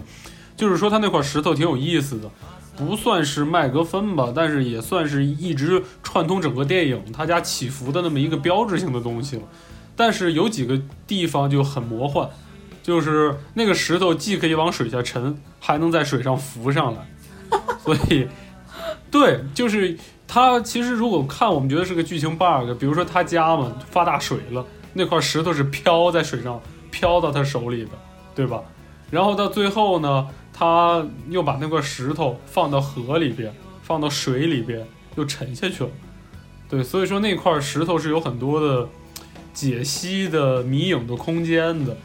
[0.56, 2.30] 就是说他那块石头挺有意思的，
[2.76, 9.42] 不算是麦格芬吧，但是也算是一直串通整个电影他家起伏的那么一个标志性的东西了。
[9.96, 12.30] 但是有几个地方就很魔幻，
[12.84, 17.10] 就是那个石头既可以往水下沉，还能在水上浮上来，
[17.84, 18.28] 所以，
[19.10, 19.98] 对，就是。
[20.28, 26.62] 他其实如果看，我们觉得是个剧情 bug，比如说他家嘛发大水了，那块石头是飘在水上，
[26.92, 27.92] 飘到他手里的，
[28.36, 28.62] 对吧？
[29.10, 34.86] 然后到最后呢，他又把那块石头放到河里边，放到水里边，
[35.16, 35.90] 又沉下去了，
[36.70, 38.90] 对，所以说那块石头是有很多的
[39.54, 41.96] 解析的迷影的空间的。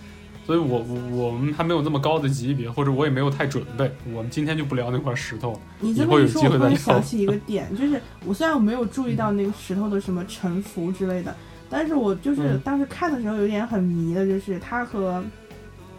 [0.44, 3.90] 所以，我我我们还没有那么高的级别，或者我也没有太准备。
[4.12, 5.58] 我们今天就不聊那块石头。
[5.80, 11.34] 你这么一说，我突然想起一个点，就是我虽然我没有注意到那个石头的什么沉浮之类的，
[11.70, 15.22] 但是我就是当时看的时候有点很迷的，就是他和，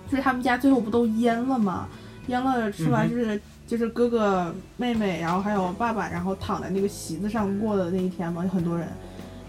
[0.10, 1.88] 就是他们家最后不都淹了吗？
[2.28, 8.88] 淹了出来就是、就是哥哥妹妹，然后还有爸爸，然后躺在那个席子上过的那一天嘛，有很多人，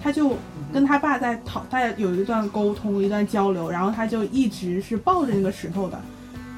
[0.04, 0.36] 他就
[0.70, 5.98] 跟他爸在讨，在有一段沟通，一段交流，然后他就一直是抱着那个石头的，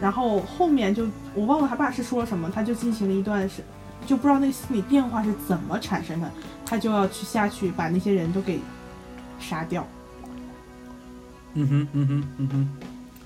[0.01, 3.63] 然后后面就我忘了他爸是说了什么，他就进行了一段是
[4.05, 6.29] 就不知道那个心理变化是怎么产生的，
[6.65, 8.59] 他就要去下去把那些人都给
[9.39, 9.87] 杀掉。
[11.55, 12.69] 嗯哼，嗯哼，嗯哼。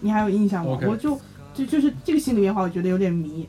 [0.00, 1.18] 你还有印象吗我就
[1.54, 3.48] 就就是这个心理变化，我觉得有点迷。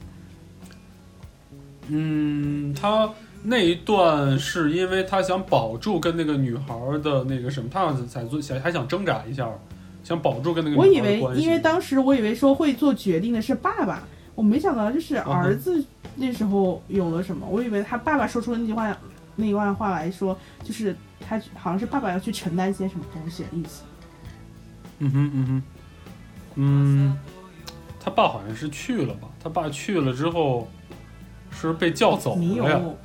[1.88, 3.10] 嗯，他
[3.44, 9.50] 那一段是因为他想保住跟那个女孩的那个什么，他想才做想还想挣扎一下，
[10.04, 11.42] 想保住跟那个女孩的关，系。
[11.42, 14.04] 因为当时我以为说会做决定的是爸爸，
[14.36, 15.84] 我没想到就是儿子
[16.16, 17.48] 那时候有了什么。
[17.50, 18.96] 我以为他爸爸说出了那句话，
[19.36, 23.84] 那一段话来说，就是他好像是爸爸要去承担些什么东西的意思。
[25.00, 25.64] 嗯哼，嗯哼，
[26.56, 27.18] 嗯，
[28.00, 29.28] 他爸好像是去了吧？
[29.44, 30.68] 他爸去了之后
[31.50, 32.80] 是被叫走了呀？
[32.80, 32.98] 有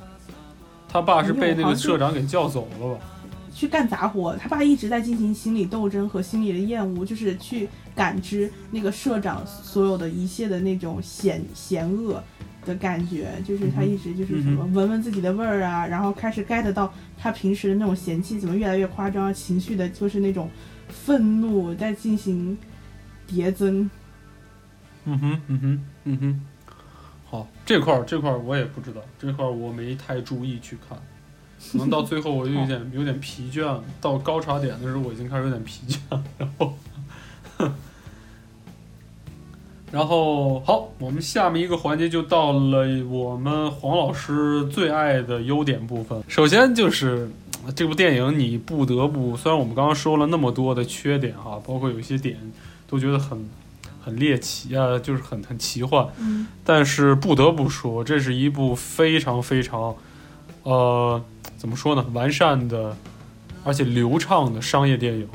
[0.89, 2.99] 他爸是被那个社长给叫走了吧？
[3.53, 12.23] 去干杂活，他爸一直在进行心理斗争和心理的厌恶，就是去感知那个社长所有的一切的那种险险恶
[12.65, 20.47] 的感觉，就是他一直就是什么嗯闻闻自己的味儿啊，然后开始 get 到他平时的那种嫌弃怎么越来越夸张，情绪的就是那种
[20.87, 22.55] 愤怒在进行
[23.25, 23.89] 叠增。
[25.05, 26.41] 嗯哼，嗯哼，嗯哼。
[27.67, 30.97] 这块儿这块儿我也不知道，这块儿我没太注意去看，
[31.73, 33.83] 可能到最后我就有点有点疲倦了。
[33.99, 36.73] 到高潮点的时候，我已经开始有点疲倦了，然后，
[39.91, 46.23] 然后好，我们下面一个环节就到了我们黄老师最爱的优点部分。
[46.29, 47.29] 首先就是
[47.75, 52.37] 这部电影，你不得不，虽然我们刚刚说了那么多的缺点哈，包括有些点
[52.87, 53.45] 都觉得很
[54.07, 59.93] 很猎奇啊，就是很很奇幻，嗯但是不得不说，这是一部非常非常，
[60.63, 61.21] 呃，
[61.57, 62.95] 怎么说呢，完善的，
[63.65, 65.27] 而且流畅的商业电影。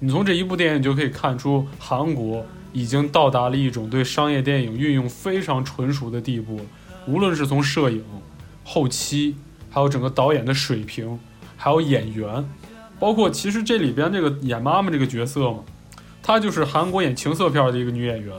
[0.00, 6.64] 你从这一部电影就可以看出，韩国已经到达了一种对商业电影运用非常纯熟的地步了。
[7.06, 8.04] 无论是从摄影、
[8.64, 9.36] 后期，
[9.70, 11.18] 还有整个导演的水平，
[11.56, 12.46] 还有演员，
[13.00, 15.60] 包括其实这里边这个演妈妈这个角色嘛，
[16.24, 18.34] 她就是韩国演情色片的一个女演员。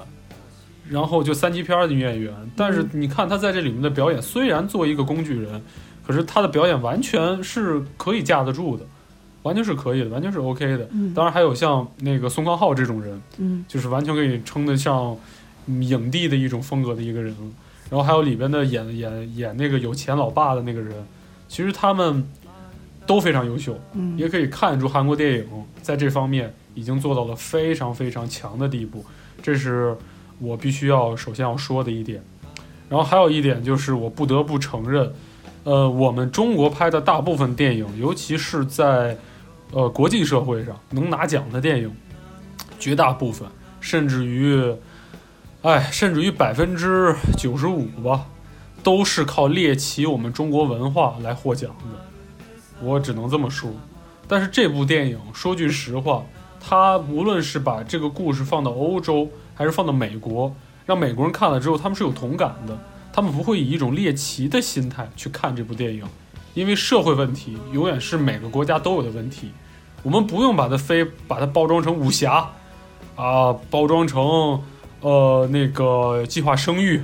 [0.88, 5.60] 然后就三级片的女演员，但是你看她在这里面的表演，虽然做一个工具人，
[6.06, 8.86] 可是她的表演完全是可以架得住的，
[9.42, 10.88] 完全是可以的，完全是 OK 的。
[10.92, 15.18] 嗯当然还有像那个宋康昊这种人，嗯就是完全可以称得上
[15.66, 17.52] 嗯影帝的一种风格的一个人了。
[17.90, 20.94] 然后还有里边的演演演那个有钱老爸的那个人，
[21.48, 22.24] 其实他们
[23.08, 25.48] 都非常优秀，嗯也可以看出韩国电影
[25.82, 29.04] 在这方面已经做到了非常非常强的地步，
[29.42, 29.98] 这是
[30.38, 32.24] 我必须要首先要说的一点。
[32.88, 35.12] 然后还有一点就是我不得不承认，
[35.64, 39.18] 呃，我们中国拍的大部分电影，尤其是在
[39.72, 41.92] 呃国际社会上能拿奖的电影，
[42.78, 43.48] 绝大部分
[43.82, 44.72] 甚至于，
[45.64, 48.28] 哎，甚至于百分之九十五吧，
[48.84, 52.00] 都是靠猎奇我们中国文化来获奖的。
[52.82, 53.72] 我只能这么说。
[54.28, 56.24] 但是这部电影，说句实话，
[56.68, 60.52] 他无论是把这个故事放到欧洲，还是放到美国，
[60.84, 62.76] 让美国人看了之后，他们是有同感的。
[63.14, 66.04] 他们不会以一种猎奇的心态去看这部电影，
[66.56, 69.52] 因为社会问题永远是每个国家都有的问题。
[70.02, 72.50] 我们不用把它非把它包装成武侠，
[73.16, 74.60] 啊，包装成
[75.02, 77.00] 呃那个计划生育，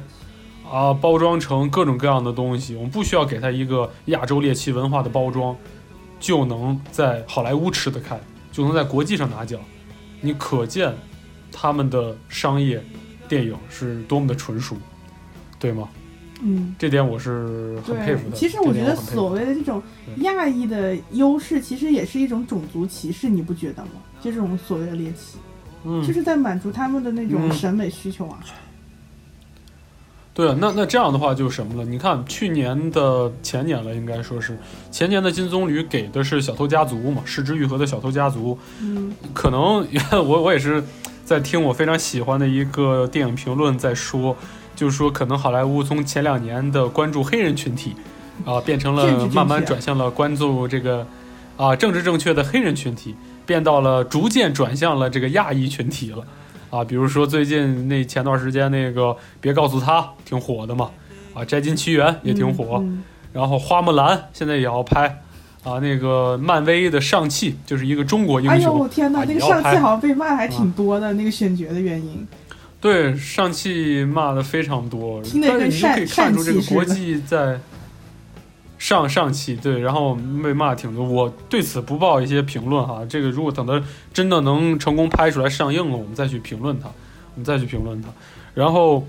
[0.70, 2.76] 啊，包装成各种各样的东西。
[2.76, 5.56] 我们不需要给它一个亚洲猎奇文化的包装，
[6.20, 8.20] 就能在好莱坞吃得开，
[8.52, 9.60] 就能在国际上拿奖。
[10.20, 10.94] 你可见
[11.52, 12.84] 他们的商业
[13.28, 14.76] 电影是多么的纯熟，
[15.58, 15.90] 对吗？
[16.44, 16.76] 嗯。
[16.78, 18.36] 这点我是很佩服，的。
[18.36, 19.82] 其实我觉得所谓的这种
[20.18, 23.92] 亚裔的优势，其实也是一种种族歧视，你不觉得吗？
[24.22, 25.38] 就这种所谓的猎奇，
[25.84, 28.40] 嗯，就是在满足他们的那种嗯审美需求啊。
[30.34, 31.84] 对啊，那那这样的话就是什么了？
[31.84, 34.58] 你看去年的前年了，应该说是
[34.90, 38.54] 前年的金棕榈给的是《小偷家族》嘛，失之愈合的《小偷家族》。
[38.82, 39.86] 嗯可能
[40.26, 40.82] 我我也是
[41.26, 44.38] 在听我非常喜欢的一个电影评论在说，
[44.74, 47.94] 就是说可能好莱坞从前两年的关注黑人群体，
[48.46, 51.06] 啊、变成了慢慢转向了关注这个
[51.58, 53.16] 啊、政治正确的黑人群体，
[53.46, 56.24] 变到了逐渐转向了这个亚裔群体了。
[56.72, 60.90] 啊，比如说最近那前段时间那个别告诉他挺火的嘛，
[61.36, 63.04] 啊，摘金奇缘也挺火，嗯
[63.34, 65.08] 然后花木兰现在也要拍，
[65.64, 72.28] 啊，那个漫威的上汽就是一个中国英哎雄，呦天哪，啊那个上汽好像被骂还挺多的，那个选角的原因。
[72.82, 77.60] 对上汽骂的非常多，但是你就可以看出这个国际在
[78.82, 81.06] 上上期对，然后被骂挺多。
[81.06, 83.80] 我对此不报一些评论哈，这个如果等它
[84.12, 88.10] 真的能成功拍出来上映了，我们再去评论它，我们再去评论它。
[88.56, 89.06] 然后，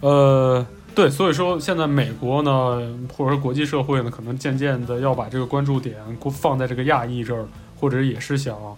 [0.00, 2.80] 呃，对，所以说现在美国呢，
[3.16, 5.94] 或者说国际社会呢，可能渐渐的要把这个关注点
[6.32, 7.46] 放在这个亚裔这儿，
[7.78, 8.74] 或者也是想啊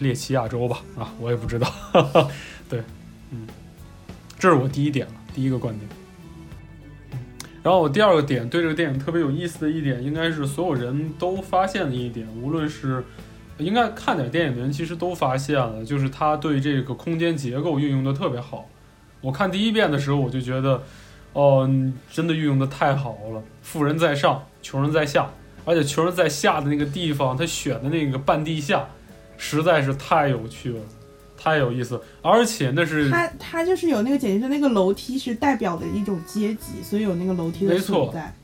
[0.00, 1.72] 猎奇亚洲吧，啊，我也不知道，
[2.68, 2.82] 对，
[3.30, 3.46] 嗯，
[4.36, 5.88] 这是我第一点了，第一个观点。
[7.62, 13.04] 然后我第二个点对这个电影特别有意思的一点，应该是所有人都发现的一点，无论是
[13.58, 18.66] 应该看点电影的人，其实都发现了，就是他对这个空间结构运用的特别好。
[19.20, 20.82] 我看第一遍的时候，我就觉得，
[21.34, 21.68] 哦，
[22.10, 25.30] 真的运用的太好了，富人在上，穷人在下，
[25.66, 28.88] 而且穷人在下的那个地方，他选的那个半地下，
[29.36, 30.80] 实在是太有趣了。
[31.42, 38.34] 太有意思，而且那是它，它就是有那个简直是那个楼梯是代表的一种阶级，所以有那个楼梯的存在。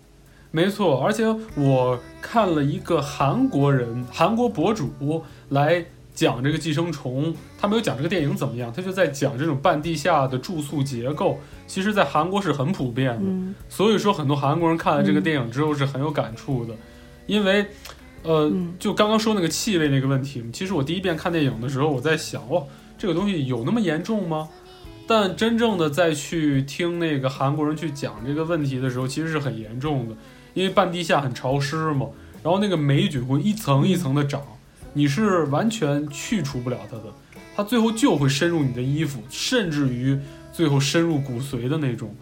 [0.53, 13.25] 没错，而且我看了一个韩国人、韩国博主来讲这个寄生虫，他没有讲这个电影怎么样，他就在讲这种半地下的住宿结构，其实在韩国是很普遍的。
[13.27, 16.75] 嗯，所以说很多韩国人看了这个电影之后是很有感触的，
[17.27, 17.67] 因为，
[18.23, 22.63] 呃，就刚刚说那个气味那个问题，其实我第一遍看电影的时候，我在想，哇。
[22.99, 24.49] 这个东西有那么严重吗？
[25.09, 30.17] 但真正的再去听那个韩国人去讲这个问题的时候，其实是很严重的，
[30.53, 32.09] 因为半地下很潮湿嘛，
[32.43, 34.43] 然后那个霉菌会一层一层的长，
[34.95, 37.05] 你是完全去除不了它的，
[37.55, 40.19] 它最后就会深入你的衣服，甚至于
[40.53, 42.13] 最后深入骨髓的那种，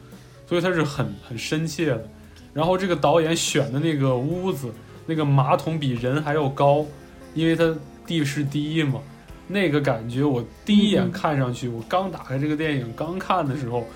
[0.47, 2.11] 所以它是很很深切的。
[2.53, 4.71] 然后这个导演选的那个屋子，
[5.07, 6.85] 那个马桶比人还要高，
[7.33, 7.75] 因为它
[8.07, 9.01] 地势低嘛。
[9.47, 13.87] 那个感觉，我第一眼看上去，我刚打开这个电影刚看的时候，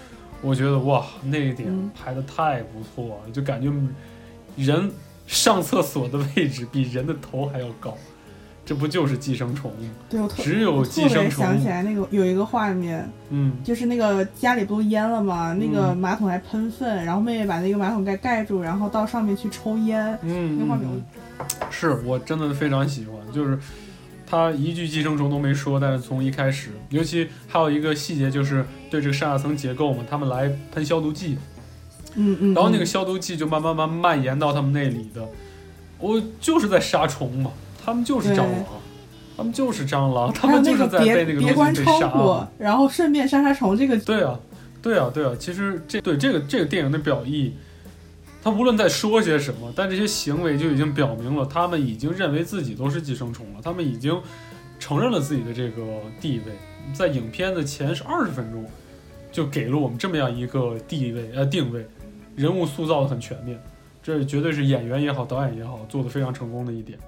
[0.43, 3.73] 我觉得哇，那一点拍的太不错了，就感觉
[4.57, 4.91] 人
[5.27, 7.97] 上厕所的位置比人的头还要高，
[8.65, 9.89] 这不就是寄生虫吗？
[10.11, 11.43] 对，我只有寄生虫。
[11.43, 15.55] 想起来那个有一个画面，嗯，就是那个家里不都淹了吗？
[15.55, 20.87] 那个马桶还喷粪，然后妹妹把那个马桶盖盖住，然后到上面去抽烟，嗯，那画面
[21.71, 23.59] 是我真的非常喜欢，就是。
[24.31, 31.39] 他一句寄生虫都没说，但是从一开始，尤其还有一个细节，就是对这个上下层结构嘛，他们来喷消毒剂，
[32.15, 35.27] 嗯嗯，然后那个消毒剂就慢慢慢蔓延到他们那里的，
[35.99, 37.51] 我就是在杀虫嘛，
[37.83, 38.65] 他们就是蟑螂，
[39.37, 44.39] 他们就是蟑螂，他们就是在被那个东西被杀，然后顺便杀杀虫，这个对啊，
[44.83, 47.55] 对啊，对啊，其实这对这个这个电影的表意。
[48.43, 53.61] 他无论在说些什么，但这些行为就已经表明了，他们已经认为自己都是寄生虫了。
[53.63, 54.21] 他们已经
[54.79, 55.83] 承认了自己的这个
[56.21, 56.53] 地位，
[56.95, 58.65] 在影片的前是二十分钟，
[59.33, 61.87] 就给了我们这么样一个地位呃定位，
[62.37, 63.61] 人物塑造的很全面，
[64.03, 66.99] 这绝对是演员也好，导演也好做的非常成功的一点。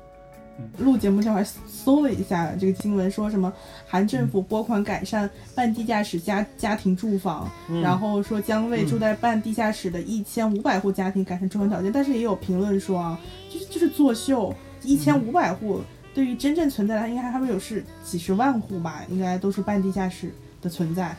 [0.78, 3.52] 录节目前还搜了一下这个新闻，说什么
[3.86, 7.50] 韩政府拨款改善半地下室家家庭住房，
[7.82, 11.90] 然后说将为住在半地下室的一千五百户家庭改善住房条件。
[11.92, 13.20] 但是也有评论说啊，
[13.50, 15.80] 就是就是作秀，一千五百户
[16.14, 21.16] 对于真正存在的，应该他们有是几十万户吧，应该都是半地下室的存在。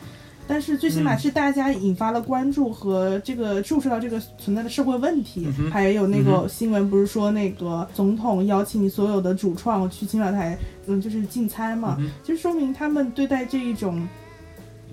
[0.52, 14.06] 但是最起码是大家引发了关注和这个注视到这个存在的社会问题，还有那个新闻不是说那个总统邀请所有的主创去青岛台，嗯，就是进餐嘛，就说明他们对待这一种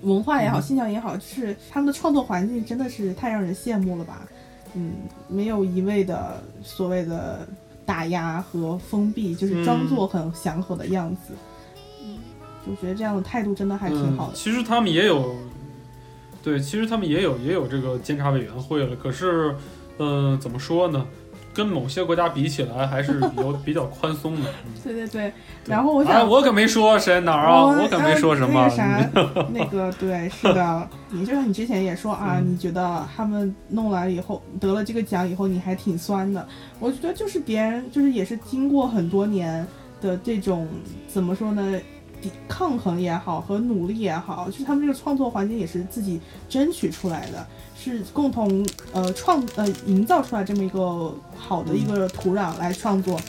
[0.00, 4.26] 文化也好，信仰也好，就是他们的创作环境真的是太让人羡慕了吧？
[4.72, 4.92] 嗯，
[5.28, 7.46] 没有一味的所谓的
[7.84, 11.34] 打压和封闭，就是装作很祥和的样子。
[12.70, 14.34] 就觉得这样的态度真的还挺好的。
[14.34, 15.34] 其实他们也有，
[16.42, 18.96] 对，其实他们也有也有这个监察委员会了。
[18.96, 19.54] 可是，
[19.98, 21.04] 嗯，怎么说呢？
[21.52, 24.48] 跟某些国家比起来，还是有 比较宽松的。
[24.84, 25.32] 对对对。
[25.66, 28.62] 然后我想，我可没说谁哪儿啊，我可没说什么。
[28.62, 29.10] 那个啥，
[29.52, 30.88] 那个对，是的。
[31.10, 36.46] 你就像你之前也说啊，你觉得他们弄来以后得了这个奖以后，你还挺酸的。
[36.78, 39.66] 我觉得就是别人就是也是经过很多年
[40.00, 40.68] 的这种
[41.08, 41.80] 怎么说呢？
[42.48, 47.46] 抗衡也好，和努力也好，就是他们这个创作环境也是自己争取出来的，
[47.78, 53.20] 是共同呃创呃营造出来这么一个好的一个土壤来创作。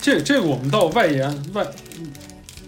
[0.00, 1.66] 这这个我们到外延外，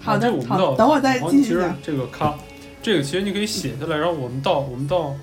[0.01, 1.76] 好的，好，等会再继续讲。
[1.82, 2.34] 这个咖，
[2.82, 5.14] 这个其实你可以写下来，然后我们到我们到，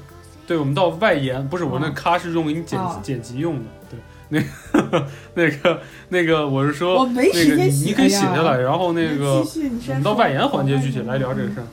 [0.47, 3.99] 对我们到外延，不是我那咖是用给你剪剪辑用的，对。
[4.31, 4.39] 那
[5.33, 11.63] 那个那个，我是说，我没时间写你可以写下来，然后那个我们到外延环节具体来聊这个事儿。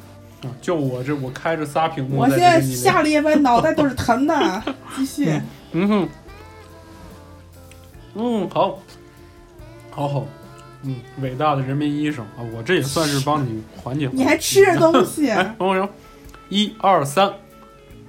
[0.47, 4.63] 啊，就我这我开着仨屏幕，我现在下了夜班，脑袋都是疼的。
[4.97, 5.41] 继续。
[5.73, 6.09] 嗯哼。
[8.15, 8.79] 嗯，好，
[9.91, 10.27] 好好。
[10.83, 14.09] 嗯，伟大的人民医生啊，我这也算是帮你 缓解。
[14.13, 15.27] 你还吃着东西？
[15.59, 15.89] 等会儿，
[16.49, 17.33] 一二三，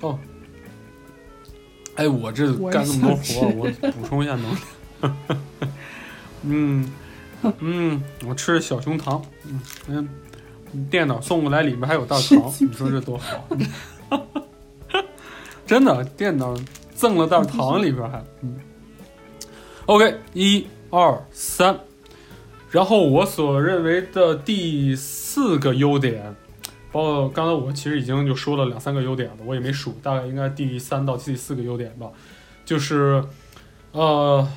[0.02, 0.20] 哦。
[1.96, 4.58] 哎，我这干那么多活，我补充一下能量。
[6.44, 6.92] 嗯
[7.60, 9.22] 嗯，我吃小熊糖。
[9.46, 13.48] 嗯嗯，电脑送过来，里面还有袋糖，你说这多好？
[15.66, 16.56] 真的，电脑
[16.96, 18.60] 赠了袋糖，里边还嗯。
[19.86, 21.80] OK，一二三，
[22.70, 26.36] 然后我所认为的第四个优点。
[26.90, 32.08] 包括刚才我其实已经就说了两三个优点了，我也没数，大概应该第三到第四个优点吧。
[32.66, 33.24] 就是，
[33.92, 34.48] 呃，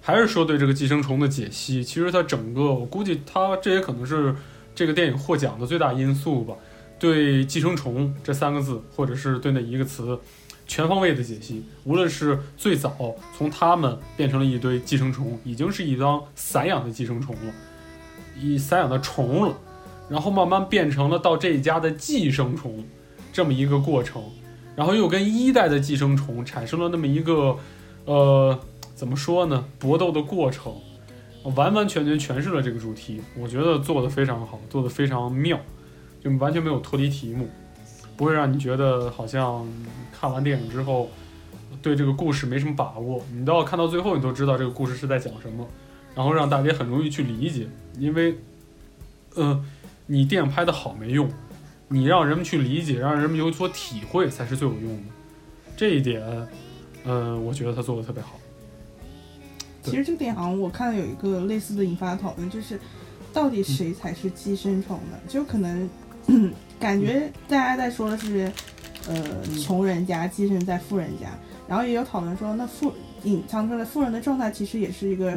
[0.00, 4.34] 还是说对这个寄生虫的解析，其实它整个，我估计它这也可能是
[4.74, 6.54] 这个电影获奖的最大因素吧。
[6.98, 10.18] 对寄生虫这三个字，或者是对那一个词，
[10.66, 11.64] 全方位的解析。
[11.84, 12.94] 无论是最早
[13.36, 17.52] 从它们变成了一堆寄生虫，已经是一张散养的寄生虫了，
[18.38, 19.56] 一散养的虫了。
[20.10, 22.84] 然后慢慢变成了到这一家的寄生虫，
[23.32, 24.20] 这么一个过程，
[24.74, 27.56] 然后又跟一代的寄生虫产生了那么一个，
[28.06, 28.58] 呃，
[29.00, 29.64] 怎么说呢？
[29.78, 30.74] 搏斗的过程，
[31.56, 35.58] 完完全全诠释了这个主题，我觉得做的非常好，做的非常妙，
[36.22, 37.48] 就完全没有脱离题目，
[38.14, 39.66] 不会让你觉得好像
[40.12, 41.08] 看完电影之后
[41.80, 45.66] 对这个故事没什么把握，你都要看到最后，你都知道这个故事是在讲什么，
[46.14, 47.66] 然后让大家很容易去理解，
[47.98, 48.36] 因为，
[49.34, 49.64] 呃。
[50.12, 51.30] 你电影拍的好没用，
[51.86, 55.04] 你让人们去理解，让人们有所体会才是最有用的。
[55.76, 56.20] 这一点，
[57.04, 58.39] 嗯，我觉得他做的特别好。
[59.82, 62.78] 其实这个点好像我看到有一个类似的引发讨论，就是
[63.32, 65.18] 到底谁才是寄生虫呢？
[65.28, 65.88] 就可能
[66.78, 68.50] 感觉大家在说的是，
[69.08, 71.28] 呃，穷人家寄生在富人家，
[71.68, 72.92] 然后也有讨论说，那富
[73.24, 75.36] 隐藏着的富人的状态其实也是一个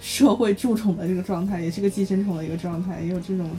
[0.00, 3.50] 社会蛀虫的这个状态，也是个寄生虫的一个状态，也有这种。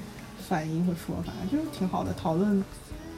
[0.47, 2.63] 反应和说法就是挺好的，讨论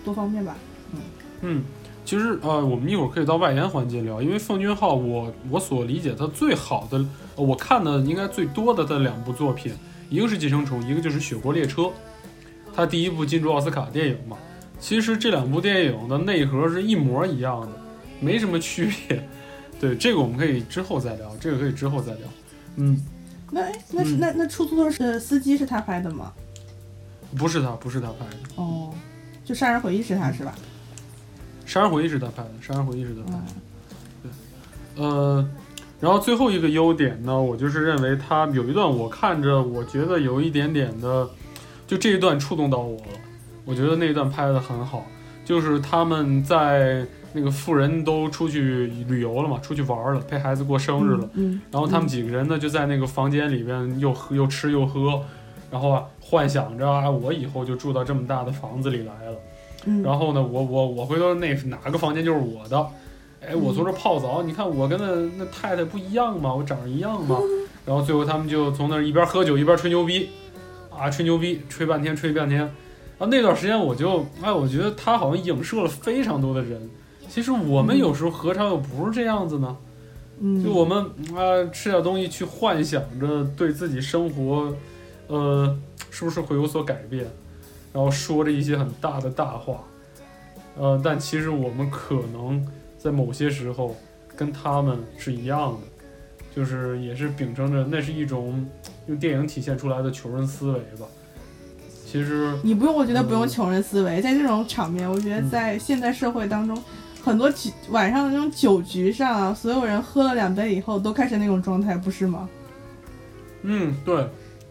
[0.05, 0.55] 多方面吧。
[0.93, 0.99] 嗯
[1.41, 1.63] 嗯，
[2.07, 7.05] 其实呃，我们一会儿可以到外延环节聊，因为奉俊昊，我我所理解他最好的，
[7.35, 9.73] 我看的应该最多的的两部作品，
[10.09, 11.81] 一个是《寄生虫》，一个就是《雪国列车》。
[12.73, 14.37] 他第一部进驻奥斯卡电影嘛，
[14.79, 17.71] 其实这两部电影的内核是一模一样的，
[18.21, 19.27] 没什么区别。
[19.77, 22.21] 对，这个我们可以之后再聊，这个可以之后再聊。
[22.77, 23.03] 嗯，
[23.51, 26.31] 那那是那那出租车司机是他拍的吗？
[27.37, 28.37] 不是他，不是他拍的。
[28.55, 28.93] 哦，
[29.43, 30.55] 就《杀人回忆》是他是吧？
[31.67, 33.43] 《杀人回忆》是他拍的，《杀人回忆》是他拍的。
[34.23, 35.47] 对，呃，
[35.99, 41.29] 然后最后一个优点呢，我就是认为他有一段我看着，我觉得有一点点的，
[41.85, 43.19] 就这一段触动到我了。
[43.65, 45.05] 我觉得那一段拍的很好，
[45.45, 51.29] 就是他们在那个富人都出去旅游了嘛，出去玩了，陪孩子过生日了。
[51.33, 51.61] 嗯。
[51.69, 55.21] 然后他们几个人呢，就在那个房间里边又喝又吃又喝，
[55.69, 56.03] 然后啊。
[56.29, 59.37] 幻想着啊，我以后就住到这么大的房子里来了。
[59.85, 62.87] 嗯，然后呢，我我我回头那哪个房间就是我的。
[63.39, 65.05] 哎，我从这泡澡，你看我跟那
[65.37, 66.53] 那太太不一样吗？
[66.53, 67.39] 我长得一样吗？
[67.85, 70.29] 然后最后他们就从那一边喝酒一边吹牛逼，
[70.89, 72.59] 啊，吹牛逼，吹半天，吹半天。
[72.59, 76.89] 然后那段时间我就哎，我觉得他好像影射了非常多的人。
[77.29, 79.77] 其实我们有时候何尝又不是这样子呢？
[80.39, 81.05] 嗯，就我们
[81.35, 84.73] 啊吃点东西去幻想着对自己生活，
[85.27, 85.77] 呃。
[86.09, 87.27] 是不是会有所改变？
[87.93, 89.83] 然后说着一些很大的大话，
[90.77, 92.65] 呃，但其实我们可能
[92.97, 93.95] 在某些时候
[94.35, 95.79] 跟他们是一样的，
[96.55, 98.65] 就是也是秉承着那是一种
[99.07, 101.05] 用电影体现出来的穷人思维吧。
[102.05, 106.81] 其实你不用，我觉得不用穷人思维，在这种场面，我觉得在现代社会当中，
[107.23, 112.47] 很多酒晚上的那种酒局上，所有人喝了两杯以后都开始那种状态，不是吗？
[113.63, 114.27] 嗯，对。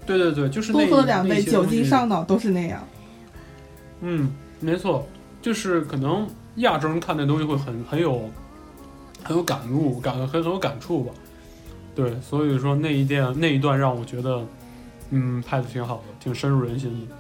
[0.07, 2.81] 对对对，就是多喝了两杯，酒精上脑都是那样。
[4.01, 4.31] 嗯，
[4.61, 5.07] 没错，
[5.41, 6.27] 就是可能
[6.57, 8.29] 亚洲人看那东西会很很有
[9.23, 11.13] 很有感悟，感很很有感触吧。
[11.95, 14.45] 对，所以说那一段那一段让我觉得，
[15.11, 17.17] 嗯，拍的挺好的，挺深入人心的。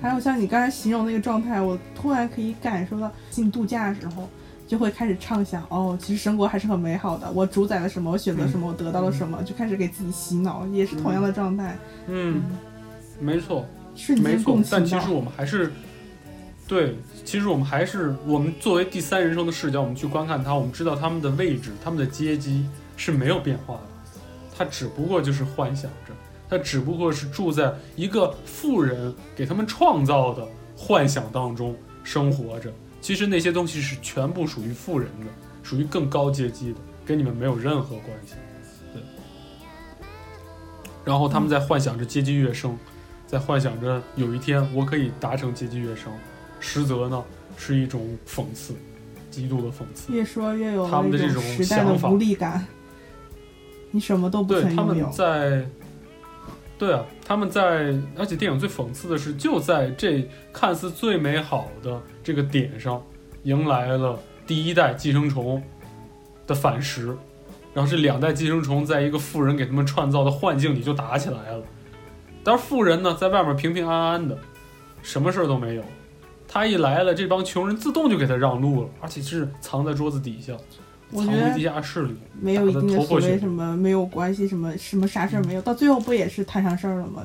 [0.00, 4.28] 还有像你刚才形容那个状态，我突然可以感受到进度假的时候。
[4.70, 7.28] 就会开始畅想哦，其实生活还是很美好的。
[7.32, 8.08] 我主宰了什么？
[8.08, 8.68] 我选择什么？
[8.68, 9.42] 我得到了什么？
[9.42, 11.76] 就开始给自己洗脑，也是同样的状态。
[12.06, 12.40] 嗯，
[13.18, 14.70] 没错，瞬间共情。
[14.70, 15.72] 但其实我们还是，
[16.66, 22.66] 对，其实我们还是，我们作为第三人称的视角，我们去观看他，我们知道他们的位置、他们的阶级
[22.96, 23.82] 是没有变化的。
[24.56, 26.12] 他只不过就是幻想着，
[26.48, 31.74] 他只不过是住在一个富人给他们创造的幻想当中
[32.04, 32.72] 生活着。
[33.00, 35.26] 其实那些东西是全部属于富人的，
[35.62, 38.34] 属于更高阶级的，跟你们没有任何关系。
[38.92, 39.02] 对。
[41.02, 42.78] 然后他们在幻想着阶级跃升，
[43.30, 46.12] 在幻想着有一天我可以达成阶级跃升，
[46.58, 47.22] 实则呢
[47.56, 48.74] 是一种讽刺，
[49.30, 50.12] 极度的讽刺。
[50.12, 52.66] 越说越有他们的这种时代的想法无力感。
[53.92, 55.64] 你什么都不对他们在，
[56.76, 63.00] 对啊，他们在，而且电影最讽刺的是，就在这看似最美好的这个点上，
[63.44, 65.62] 迎来了第一代寄生虫
[66.48, 67.16] 的反噬，
[67.72, 71.62] 然后这两代寄生虫在一个富人给他们创造的幻境里就打起来了。
[72.42, 74.38] 但是富人呢，在外面平平安安的，
[75.02, 75.82] 什么事儿都没有。
[76.48, 80.52] 他一来了，这帮穷人自动就给他让路了，而且是藏在桌子底下，
[81.14, 82.14] 藏回地下室里。
[82.40, 87.22] 没有一定的所谓什么没有关系，什么什么啥事儿没有，到最后不也是摊上事儿了吗？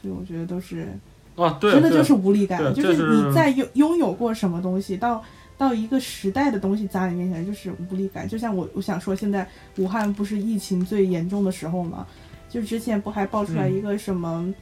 [0.00, 0.88] 所以我觉得都是
[1.36, 5.22] 啊，对，真的就是无力感，就是是你在拥拥有过什么东西，到
[5.56, 8.26] 到一个时代的东西砸你面前，就是无力感。
[8.26, 12.04] 就像我我想说，现在武汉不是疫情最严重的时候吗？
[12.48, 14.54] 就之前不还爆出来一个什么，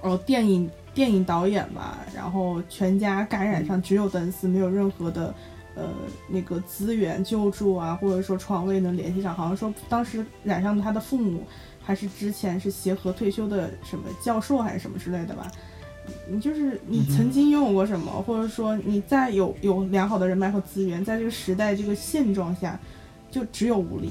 [0.00, 5.34] 哦，电影电影导演吧，然后全家感染上，只有等死，没有任何的。
[5.74, 5.88] 呃，
[6.28, 11.44] 那个资源救助啊，或者说床位能联系上，好像说当时染上的他的父母，
[11.82, 15.50] 还是之前是协和退休的什么教授还是什么之类的吧。
[16.28, 22.78] 你就是你曾经拥有过什么，或者说你在有有良好的人脉和资源，在这个时代这个现状下，
[23.30, 24.10] 就只有无力，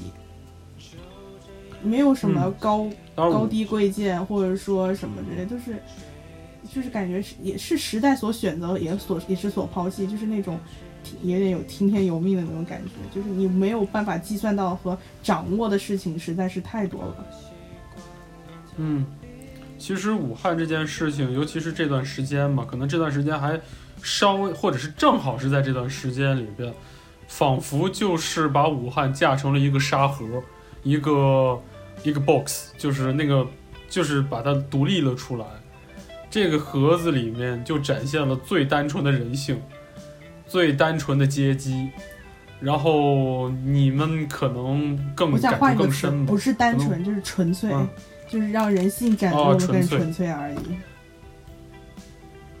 [1.82, 2.54] 没有什么嗯。
[2.58, 5.76] 高、高低贵贱，或者说什么之类，就是
[6.72, 10.58] 就是感觉是也是时代所选择，也所也是所抛弃，就是那种
[11.04, 17.26] 听有点有听天由命的那种感觉，就是你没有办法计算到和掌握的事情实在是太多了。
[18.78, 19.04] 嗯，
[19.78, 23.60] 其实武汉这件事情，尤其是这段时间嘛，可能这段时间还
[24.02, 26.72] 稍微，或者是正好是在这段时间里边，
[27.28, 30.24] 仿佛就是把武汉架成了一个沙盒，
[30.82, 31.60] 一个
[32.02, 33.46] 一个 box，就是那个
[33.88, 35.46] 就是把它独立了出来。
[36.30, 39.60] 这个盒子里面就展现了最单纯的人性，
[40.46, 41.90] 最单纯的阶级。
[42.60, 45.36] 然后你们可能更不？
[45.36, 47.88] 是单纯，就是纯粹，嗯
[48.28, 50.56] 就是让人性展哦露的更纯粹而已。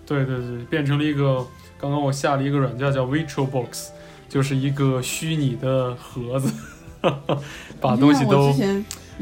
[0.04, 1.46] 对对对，变成了一个，
[1.78, 3.90] 刚刚我下了一个软件叫 Virtual Box，
[4.28, 6.52] 就是一个虚拟的盒子，
[7.80, 8.52] 把东西都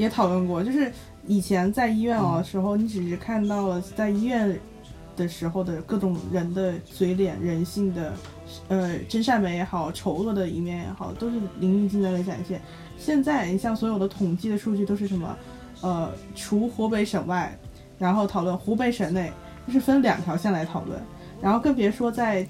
[0.01, 0.91] 也讨论过，就是
[1.27, 4.59] 以前在医院嗯哦的时候，你只是看到了在医院
[5.17, 8.13] 的时候的各种人的嘴脸、人性的，
[8.69, 12.61] 呃，真善美也好，丑恶的一面也好，都是淋漓尽致的展现。
[12.97, 15.37] 现在你像所有的统计的数据都是什么？
[15.83, 17.59] 呃，除湖北省外，
[17.99, 19.33] 然后讨论湖北省内，
[19.67, 20.99] 就是分两条线来讨论，
[21.41, 22.47] 然后更别说在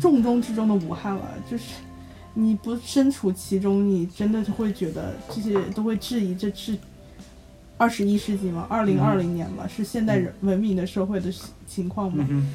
[0.00, 1.74] 重中之重的武汉了，就是
[2.34, 6.76] 你不身处其中，你真的会觉得这些都会质疑这是
[7.76, 8.66] 二十一世纪嘛？
[8.70, 9.66] 二零二零年嘛？
[9.66, 11.32] 是现代人文明的社会的
[11.66, 12.42] 情况嘛嗯？
[12.42, 12.54] 哼，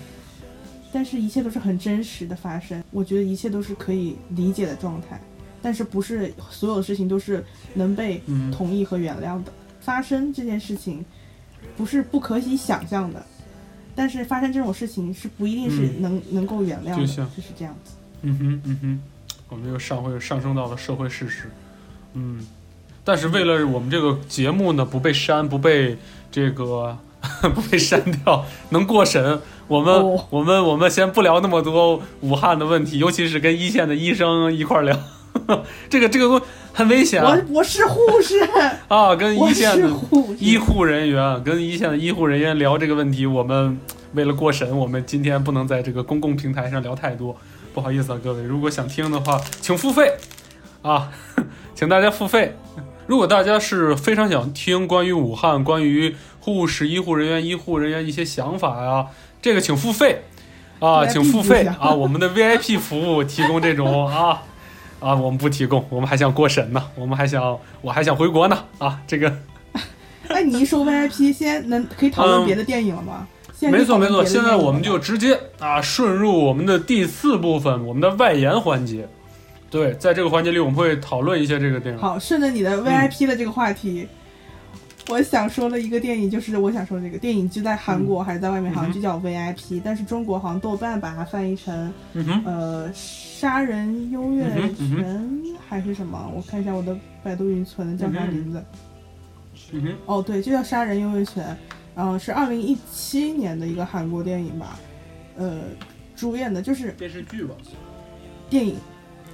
[0.92, 5.20] 但是，一切都是很真实的发生，我觉得一切都是可以理解的状态，
[5.62, 7.44] 但是不是所有的事情都是
[7.74, 9.52] 能被嗯同意和原谅的。
[9.82, 11.04] 发生这件事情
[11.76, 13.26] 不是不可以想象的，
[13.96, 17.94] 但是发生这种事情是不一定是嗯能、能够原谅的，就是这样子。
[18.22, 19.02] 嗯哼，嗯哼，
[19.50, 21.50] 我们又上回上升到了社会事实，
[22.14, 22.46] 嗯，
[23.04, 25.97] 但是为了我们这个节目呢不被删，不被
[26.32, 26.97] 这个
[27.56, 30.26] 不被删掉， 能过审，我们、哦。
[30.30, 34.97] 我们我们先不聊那么多武汉的问题，尤其是跟一线的医生一块儿聊，
[35.89, 36.41] 这个这个东
[36.74, 37.36] 很危险啊。
[37.50, 38.39] 我我是护士，
[38.88, 39.89] 啊，跟一线的。
[40.38, 43.78] 医护人员跟一线的医护人员聊这个问题，我们
[44.14, 47.36] 为了过审，我们今天不能在这个公共平台上聊太多，
[47.74, 50.14] 不好意思啊，各位，如果想听的话，请付费。
[50.82, 51.12] 啊，
[51.76, 52.56] 请大家付费。
[53.10, 59.07] 如果大家是非常想听关于武汉、关于护士、医护人员、医护人员一些想法呀、
[59.41, 60.26] 这个请付费
[60.78, 64.43] 啊，请付费啊，我们的 VIP 服务提供这种啊。
[64.99, 69.36] 啊，我们不提供，我们还想过审呢，我们还想，我还想回国呢啊，这个
[70.30, 73.28] 哎，你一说 VIP，现在能可以讨论嗯别的电影了吗？
[73.62, 79.07] 没错没错，现在我们就直接啊顺入我们的第四部分，我们的外延环节。
[79.70, 82.02] 对，在这个环节里，我们会讨论一些这个电影。
[82.02, 84.08] 好，顺着你的 VIP 的这个话题，
[85.10, 94.46] 我想说的一个电影就是我想说的这个电影，就在韩国还是在外面，好像就叫 VIP，、但是中国好像豆瓣把它翻译成嗯，呃杀人优越
[94.76, 96.32] 权还是什么？
[96.36, 98.64] 我看一下我的百度云存的叫啥名字。
[99.72, 101.44] 嗯，哦，对，就叫《杀人优越权》，
[101.96, 104.80] 然后是二零一七年的一个韩国电影吧，
[105.38, 105.60] 呃，
[106.16, 107.54] 主演的就是电视剧吧，
[108.50, 108.76] 电影，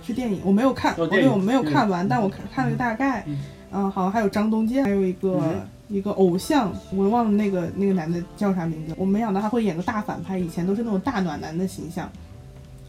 [0.06, 3.24] 是电影，我没有看，哦我对我没有看完，嗯但我看看了个大概。
[3.28, 3.40] 嗯
[3.78, 8.94] 嗯，好像还有张东健，还有一个、嗯一个偶像，我忘了那个那个男的叫啥名字。
[8.98, 12.10] 我没想到他会演个大反派，以前都是那种大暖男的形象。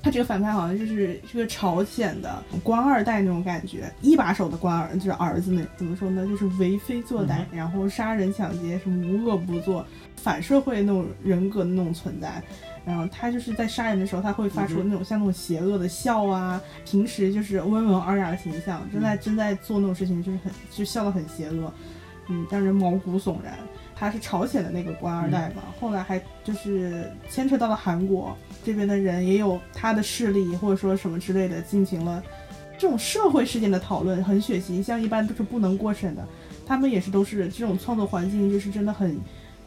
[0.01, 12.41] 他这个反派好像就是是个朝鲜的官二代那种感觉，一把手的官儿，就是儿子那怎么说呢，就是为非作歹，然后杀人抢劫，什么无恶不作，反社会那种人格的那种存在。
[12.87, 21.73] 然后他就是在杀人的时候，他会发出那种像那种邪恶的笑啊，平时就是温文尔雅的形象，正在正在做那种事情，就是很就笑得很邪恶，
[22.29, 23.59] 嗯，让人毛骨悚然。
[23.99, 32.23] 他是朝鲜的那个官二代嘛，后来还就是牵扯到了韩国这边的人，也有他的势力或者说什么之类的，进行了
[32.79, 36.23] 这种社会事件的讨论，很血腥，像一般都是不能过审的。
[36.67, 39.21] 他们也是都是这种创作环境，就是真的很嗯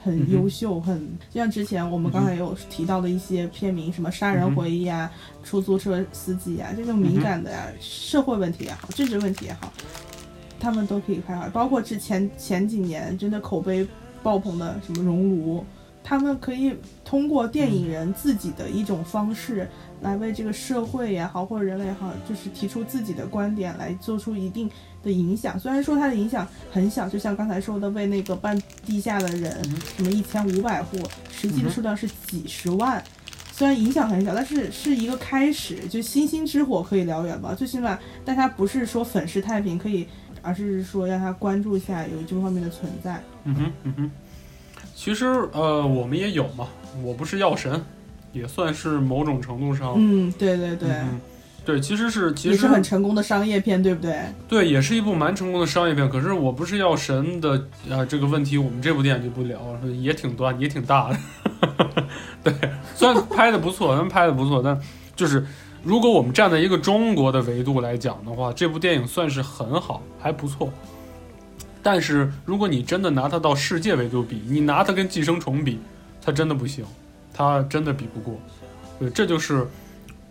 [0.09, 0.99] 很优秀，很
[1.29, 5.11] 就像之前我们刚才有提到的一些片名，什么杀人回忆啊、
[5.43, 9.71] 出租车司机啊，这种敏感的呀、社会问题也好，政治问题也好，
[10.59, 11.47] 他们都可以拍好。
[11.49, 13.87] 包括之前前几年真的口碑
[14.23, 15.59] 爆棚的什么《熔炉》，
[16.03, 19.69] 他们可以通过电影人自己的一种方式
[20.01, 24.69] 来为这个社会也好，或者人类也好，就是提出自己的观点，来做出一定
[25.03, 25.59] 的影响。
[25.59, 29.51] 虽然说它的影响很小，就像刚才说的，为那个办地下的人，
[29.95, 30.97] 什么一千五百户，
[31.31, 33.03] 实际的数量是几十万。
[33.51, 37.53] 虽然影响很小，但是是一个开始，就星星之火可以燎原吧。
[37.53, 40.07] 最起码大家不是说粉饰太平，可以，
[40.41, 43.21] 而是说让他关注一下有这方面的存在。
[43.43, 44.11] 嗯哼嗯哼，
[44.95, 46.69] 其实呃我们也有嘛，
[47.03, 47.83] 我不是药神，
[48.31, 51.19] 也算是某种程度上，嗯，对对对，嗯
[51.69, 54.15] 对，其实是其实是很成功的商业片，对不对？
[54.47, 56.09] 对，也是一部蛮成功的商业片。
[56.09, 61.17] 可是我不是药神的呃这个问题，我们这部电影就不聊了，也挺短，也挺大的。
[62.43, 62.51] 对，
[62.95, 64.75] 虽然拍的不错，咱们拍的不错，但
[65.15, 65.45] 就是
[65.83, 70.73] 如果我们站在一个中国的维度来讲的话，这部电影算是很好，还不错。
[71.83, 75.79] 但是如果你真的拿它到世界维度比，你拿它跟《寄生虫》比，
[76.19, 76.83] 它真的不行，
[77.31, 78.39] 它真的比不过。
[78.97, 79.67] 对，这就是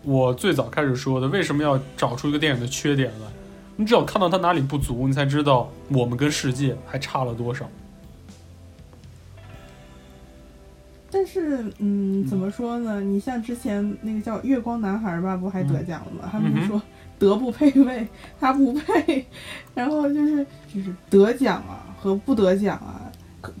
[0.03, 3.27] 我最早开始说的，为什么要找出一个电影的缺点来？
[3.75, 7.69] 你只有看到它哪里不足，你才知道我们跟世界还差了多少。
[11.11, 13.01] 但是，嗯，怎么说呢？
[13.01, 16.29] 你像之前那个叫《月光男孩》吧，不还得奖了吗？
[16.31, 16.79] 他们就说
[17.17, 18.07] 德不配位，
[18.39, 19.25] 他不配，
[19.73, 23.08] 然后就是就是得奖啊和不得奖啊，可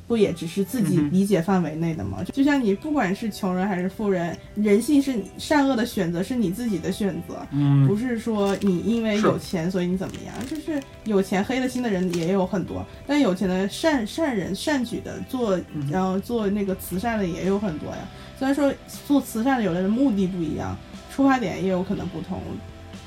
[0.07, 2.23] 不也只是自己理解范围内的吗？
[2.33, 18.07] 就像你不管是穷人还是富人，人性是你善恶的选择是你自己的选择，嗯不是说你因为有钱所以你怎么样，就是有钱黑了心的人也有很多，但有钱的善善人善举的做，嗯然后做那个慈善的也有很多呀。
[18.37, 18.73] 虽然说
[19.07, 20.77] 做慈善的有的人目的不一样，
[21.13, 22.41] 出发点也有可能不同，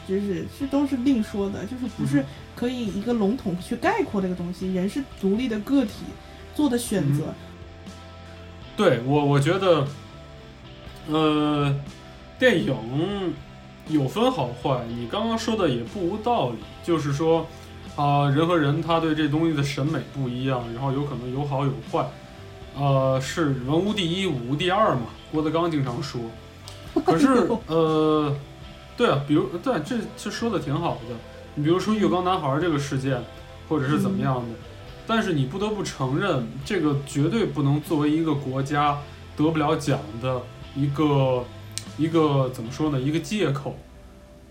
[0.08, 4.72] 就是这都是另说的，就是不是嗯可以一个笼统去概括这个东西。
[4.74, 6.04] 人是独立的个体，
[6.54, 7.24] 做的选择。
[8.76, 9.86] 对我，我觉得，
[11.08, 11.74] 呃，
[12.38, 12.74] 电影
[13.88, 17.46] 有分好坏，你刚刚说的也不无道理，就是说，
[17.96, 22.06] 啊、人和人他对这东西的审美不一样，然后有可能有好有坏，
[22.76, 26.20] 呃，是文无第一，武无第二嘛，郭德纲经常说。
[27.04, 28.34] 可是，呃，
[28.96, 31.16] 对啊，比如对，这这说的挺好的。
[31.54, 33.22] 你比如说《浴缸男孩》这个事件，
[33.68, 34.48] 或者是怎么样的，
[35.06, 38.98] 但是你不得不承认，这个绝对不能作为一个国家
[39.36, 40.40] 得不了奖的
[40.74, 41.44] 一个
[41.98, 43.00] 一个怎么说呢？
[43.00, 43.76] 一个借口。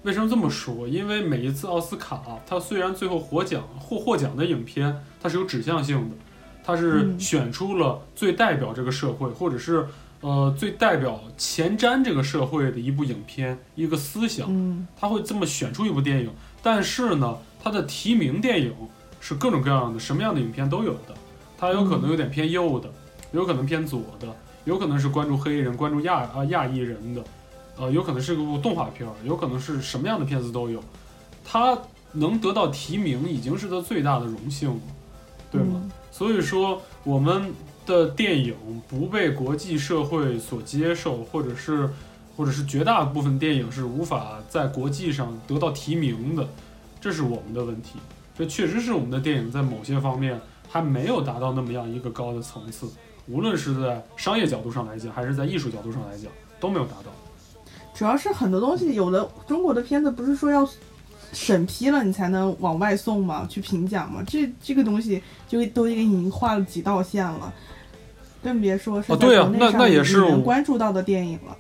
[0.04, 0.88] 为什么这么说？
[0.88, 6.16] 因为每一次奥斯卡，它虽然最后获奖获获奖的影片，它是有指向性的，
[6.64, 9.86] 它是嗯选出了最代表这个社会，或者是
[10.22, 14.48] 呃最代表前瞻这个社会的一部影片，一个思想。
[14.50, 16.32] 嗯他会这么选出一部电影，
[16.64, 18.74] 但是呢，它的提名电影
[19.22, 21.16] 是各种各样的，什么样的影片都有的。
[21.58, 22.92] 它有可能有点偏右的，
[23.32, 24.28] 有可能偏左的，
[24.66, 27.24] 有可能是关注黑人、关注亚啊亚裔人的，
[27.78, 30.84] 呃，有可能是个部动画片儿，有可能是什么样的片子都有。
[31.46, 31.78] 它
[32.12, 34.82] 能得到提名已经是它最大的荣幸了，
[35.50, 35.80] 对吗？
[35.84, 37.54] 嗯所以说，我们
[37.86, 38.54] 的电影
[38.90, 41.90] 不被国际社会所接受，或者是，
[42.36, 46.46] 或者是绝大部分电影是无法在国际上得到提名的，
[47.00, 47.98] 这是我们的问题。
[48.42, 52.88] 这确实是我们的电影在某些方面还没有达到那么样一个高的层次，
[53.28, 57.12] 无论是在商业角度上来讲，还是在艺术角度上来讲，都没有达到。
[57.94, 60.68] 主要是很多东西，有的中国的片子不是说要
[61.32, 63.46] 审批了你才能往外送吗？
[63.48, 64.24] 去评奖吗？
[64.26, 67.54] 这这个东西就都已经画了几道线了，
[68.42, 71.56] 更别说是对啊那上那也是我们关注到的电影了。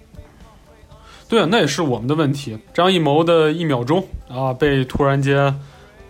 [1.29, 2.57] 对啊，那也是我们的问题。
[2.73, 5.61] 张艺谋的一秒钟啊，被突然间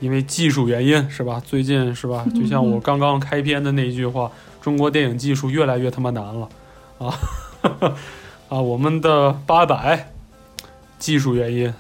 [0.02, 1.42] 因为技术原因是吧？
[1.46, 2.26] 最近是吧？
[2.36, 4.30] 就像我刚刚开篇的那一句话，
[4.62, 6.50] 中国电影技术越来越他妈难了
[6.98, 7.18] 啊
[8.50, 8.60] 啊！
[8.60, 10.12] 我们的八佰
[11.00, 11.74] 技术原因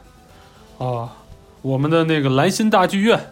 [0.77, 1.17] 啊，
[1.61, 3.31] 我们的那个兰心大剧院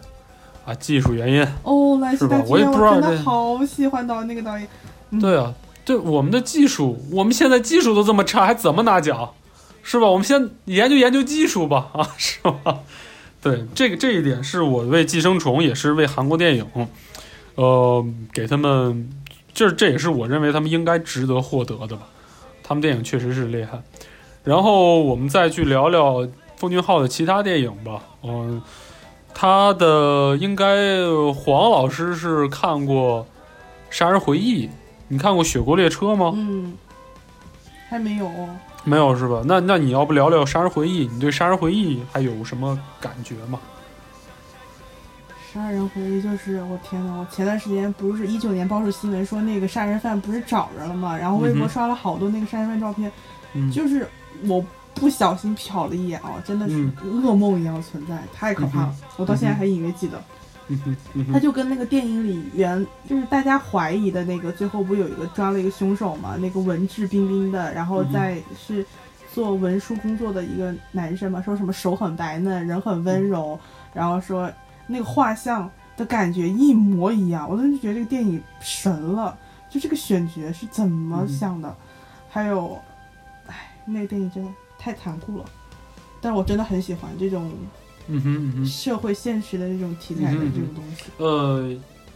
[0.66, 1.42] 啊，技术原因。
[1.62, 4.68] 哦，兰心大剧院，是吧我也不知道真的好喜欢导那个导演。
[5.10, 9.30] 嗯对啊，对我们的技术，我们现在技术都这么差，还怎么拿奖？
[9.82, 10.06] 是吧？
[10.06, 12.80] 我们先研究研究技术吧，啊，是吧？
[13.42, 16.66] 对，这个这一点是我为《寄生虫》，也是为韩国电影，
[17.54, 19.10] 呃，给他们，
[19.54, 22.02] 这这也是我认为他们应该值得获得的吧。
[22.62, 23.82] 他们电影确实是厉害。
[24.44, 28.02] 然后我们再去聊聊奉俊昊的其他电影吧。
[28.22, 28.60] 嗯、
[29.34, 31.02] 他的应该
[31.34, 33.24] 黄老师是看过
[33.90, 34.66] 《杀人回忆》，
[35.08, 36.32] 你看过《雪国列车》吗？
[36.36, 36.74] 嗯，
[37.88, 38.30] 还没有。
[38.84, 39.42] 没有是吧？
[39.44, 41.08] 那那你要不聊聊《杀人回忆》？
[41.12, 43.58] 你对《杀人回忆》还有什么感觉吗？
[45.52, 51.16] 杀人回忆就是我天呐，我前段时间不是一九年爆出新闻说那个杀人犯不是找着了吗？
[51.16, 53.10] 然后微博刷了好多那个杀人犯照片，
[53.54, 54.08] 嗯，就是
[54.44, 54.64] 我
[54.94, 60.22] 不小心瞟了一眼啊，真的是嗯噩梦一样存在，太可怕了，我到现在还隐约记得。
[61.32, 66.36] 他就跟那个电影里原就是大家怀疑的那个，最后不有一个抓了一个凶手嘛？
[66.36, 68.84] 那个文质彬彬的，然后再是
[69.32, 73.58] 做文书工作的一个男生嘛，说什么手很白嫩，人很温柔，
[73.92, 74.50] 然后说
[74.86, 79.36] 那个画像的感觉一模一样，我当时就觉得这个电影神了，
[79.68, 81.74] 就这个选角是怎么想的？
[82.28, 82.78] 还有，
[83.46, 85.44] 哎，那个电影真的太残酷了，
[86.20, 87.52] 但是我真的很喜欢这种
[88.10, 88.66] 嗯哼嗯哼。
[88.66, 91.04] 社会现实的这种题材的这种东西。
[91.18, 91.70] 呃，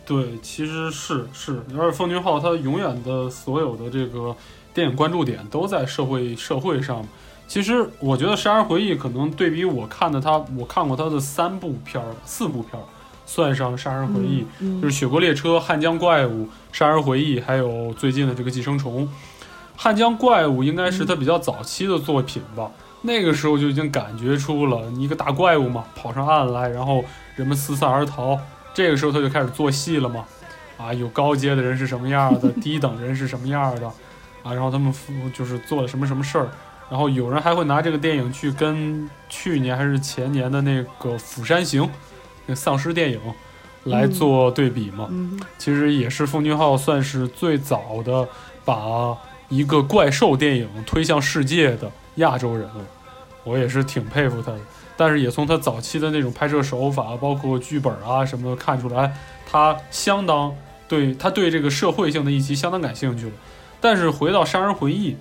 [0.05, 4.35] 对，其实是是，而且奉俊昊他永远的所有的这个
[4.75, 7.07] 电影关注点都在社会社会上。
[7.47, 12.85] 其实我觉得《杀人回忆》可能对比我看的他，我看过他的三部片儿、四部片儿，
[13.27, 19.03] 算上《杀人回忆》嗯，就是《雪国列车》《汉江怪物》《杀人回忆》，还有最近的这个《寄生虫》。
[19.77, 22.71] 《汉江怪物》应该是他比较早期的作品吧，
[23.07, 27.05] 那个时候就已经感觉出了一个大怪物嘛，跑上岸来，然后
[27.37, 28.39] 人们四散而逃。
[28.73, 30.25] 这个时候他就开始做戏了嘛，
[30.79, 33.87] 啊，有高阶的人是什么样的， 低等人是什么样的，
[34.43, 36.49] 啊，然后他们夫就是做了什么什么事儿，
[36.91, 41.83] 然后有人还会拿这个电影去跟去年还是前年的那个《釜山行》
[42.47, 43.21] 那丧尸电影
[43.85, 45.09] 来做对比嘛。
[45.11, 48.27] 嗯其实也是奉俊昊算是最早的
[48.65, 49.17] 把
[49.49, 52.85] 一个怪兽电影推向世界的亚洲人了，
[53.45, 54.59] 我也是挺佩服他的。
[54.97, 59.13] 但是也从他早期的那种拍摄手法，包括剧本啊什么的看出来，
[59.45, 60.55] 他相当
[60.87, 63.33] 对他对这个社会性的议题相当感兴趣了。
[63.81, 65.13] 但是回到《杀人回忆》，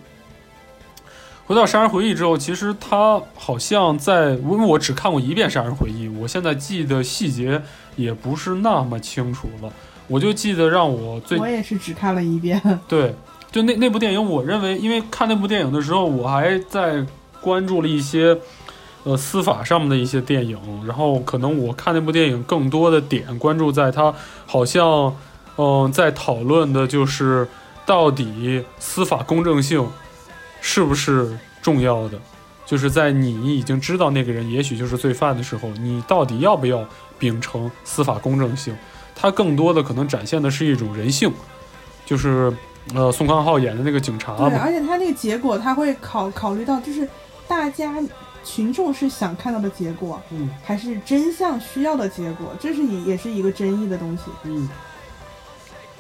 [1.46, 7.62] 回到《杀人回忆》之后，其实他好像在，因为我只看过一遍《杀人回忆》，我现在记得细节
[7.96, 9.74] 也不是那么清楚了。
[10.08, 12.62] 我就记得让我最我也是只看了一遍。
[12.88, 13.16] 对，
[13.54, 17.06] 就那那部电影，我认为，因为看那部电影的时候，我还在
[17.40, 18.36] 关注了一些
[19.04, 24.12] 呃司法上面的一些电影，然后可能我看那部电影更多的点关注在它
[24.48, 25.16] 好像
[25.56, 27.48] 嗯、在讨论的就是
[27.86, 29.88] 到底司法公正性
[30.62, 32.20] 是不是重要的。
[32.66, 36.84] 就是在你已经知道那个人也许就是罪犯的时候，你到底要不要
[37.20, 38.76] 秉承司法公正性？
[39.14, 41.32] 它更多的可能展现的是一种人性，
[42.04, 42.52] 就是
[42.94, 47.08] 呃宋康昊演的那个警察对，而且他那个结果，他会考考虑到，就是
[47.48, 47.96] 大家
[48.44, 54.24] 群众是想看到的结果，嗯还是真相需要的结果，这是也也是一个争议的东西。
[54.44, 54.68] 嗯，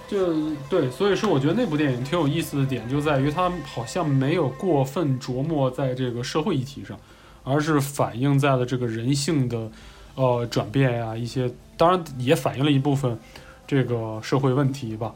[0.08, 7.00] 就对，所以说我觉得那部电影挺有意思的点就在于它好像没有过分琢磨在这个社会议题上，
[7.46, 9.72] 而是反映在了这个人性的
[10.16, 13.18] 呃转变呀、一些当然也反映了一部分
[13.66, 15.14] 这个社会问题吧。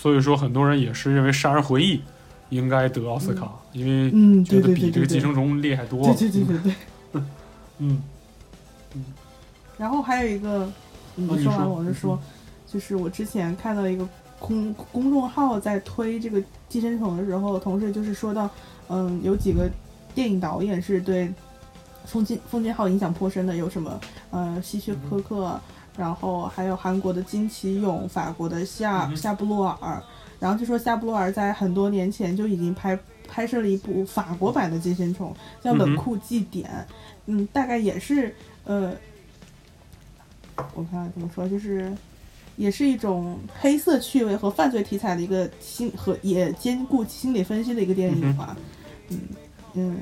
[0.00, 1.96] 所以说很多人也是认为《杀人回忆》
[2.50, 5.18] 应该得奥斯卡，因为嗯，觉得比这个寄。
[5.18, 6.14] 生虫厉害多了。
[6.14, 6.72] 对对对对
[7.12, 7.22] 对。
[7.78, 8.00] 嗯
[8.94, 9.04] 嗯
[9.76, 10.72] 然后还有一个，哦
[11.16, 12.16] 你说完我是说，
[12.72, 18.48] 就是我之前看到一个公公众号在推这个《寄生虫》的时候，同时就是说到，
[18.88, 19.68] 嗯，有几个
[20.14, 21.28] 电影导演是对
[22.04, 25.60] 奉俊奉俊昊影响颇深的，有什么呃希区柯克，
[25.98, 30.02] 然后还有韩国的金奇勇，法国的夏夏布洛尔，
[30.38, 35.34] 然后就说夏布洛尔在很多年前就已经拍拍摄了一部法国版的《寄生虫》，
[35.64, 36.70] 叫《冷酷祭典》，
[37.26, 38.34] 嗯，大概也是
[38.64, 38.94] 呃。
[40.74, 41.96] 我看怎么说，就是
[42.56, 48.56] 也是一种黑色趣味和犯罪题材的一个心和也兼顾心理分析的一个电影吧。
[49.08, 49.20] 嗯
[49.74, 49.96] 嗯，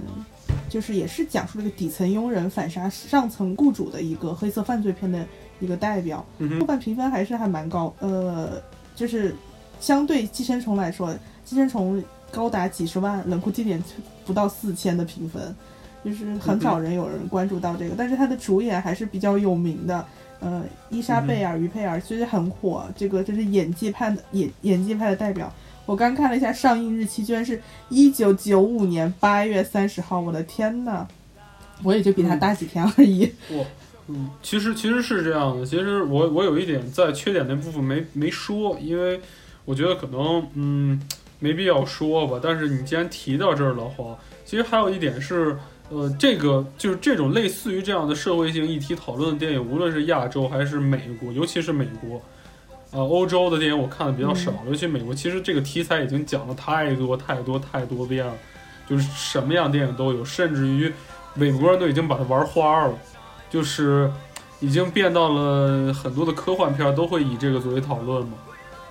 [0.70, 5.26] 就是也是讲述这个底层佣人反杀上层雇主的一个黑色犯罪片的
[5.60, 6.24] 一个代表。
[6.58, 8.60] 豆瓣评分还是还蛮高，呃，
[8.94, 9.34] 就是
[9.80, 11.10] 相对《寄生虫》来说，
[11.44, 11.98] 《寄生虫》
[12.30, 13.82] 高达几十万，冷酷地点
[14.24, 15.54] 不到四千的评分，
[16.04, 17.94] 就是很少人有人关注到这个。
[17.96, 20.04] 但是它的主演还是比较有名的，
[20.40, 25.52] 呃，伊莎贝尔·于佩尔其实很火，这个就是演技派的演演技派的代表。
[25.86, 31.06] 我刚看了一下上映日期，居然是一九九五年八月三十号，我的天呐！
[31.84, 33.32] 我也就比他大几天而已。
[33.50, 33.64] 我，
[34.08, 35.66] 嗯，其实其实是这样的。
[35.66, 39.20] 其实我我有一点在缺点那部分没没说，因为
[39.64, 41.00] 我觉得可能嗯
[41.38, 42.38] 没必要说吧。
[42.42, 45.56] 但是你既然提到这儿的话，其实还有一点是，
[45.90, 52.20] 呃，这个就是这种类似于这样的社会性议题讨论的电影，无论是亚洲还是美国，尤其是美国。
[52.92, 58.32] 啊，欧洲的电影我看的比较少，尤其美国，其实这个题材已经讲了太多太多太多遍了，
[58.88, 60.90] 就是什么样电影都有，甚至于
[61.34, 62.94] 美国人都已经把它玩花了，
[63.50, 64.10] 就是
[64.60, 68.34] 已经变到了很多的科幻片都会以这个作为讨论嘛。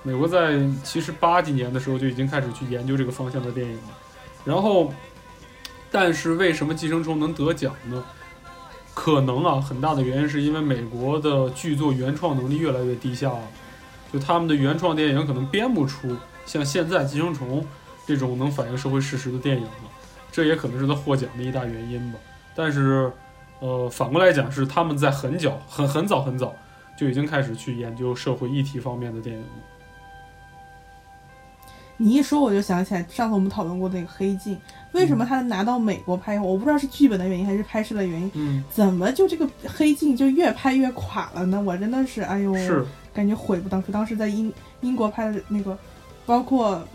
[0.02, 3.98] 美国在其实八几年的时候就已经开始去研究这个方向的电影了，
[4.44, 4.92] 然后，
[5.90, 8.04] 但是为什么《寄生虫》能得奖呢？
[8.94, 13.42] 可能啊，很大的原因是因为美国的剧作原创能力越来越低下了。
[14.12, 17.60] 就他们的原创电影可能编不出像现在《寄生虫》
[18.06, 19.90] 这种能反映社会事实的电影了，
[20.30, 22.18] 这也可能是他获奖的一大原因吧。
[22.54, 23.12] 但是，
[23.60, 26.54] 呃，反过来讲是他们在很早、很很早、很早
[26.96, 29.48] 就已经开始去研究社会议题方面的电影了。
[31.98, 34.54] 你一说我就想起来，上次我们讨论过那个《黑镜》，
[34.92, 36.38] 为什么他拿到美国拍？
[36.38, 41.58] 我不知道是剧本的原因还是拍摄的原因，嗯，怎么就这个《黑镜》就越拍越垮了呢？
[41.58, 42.84] 我真的是，哎呦，是
[43.14, 43.90] 感觉悔不当初。
[43.90, 44.52] 当时在英
[44.82, 45.78] 英国拍的那个，
[46.26, 46.86] 包括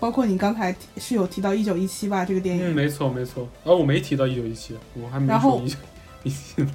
[0.00, 2.24] 包括你刚才是有提到《一九一七》吧？
[2.24, 3.44] 这个电嗯，影，没错没错。
[3.64, 5.76] 啊，我没提到一九一七，我还没然后说
[6.22, 6.70] 一七呢。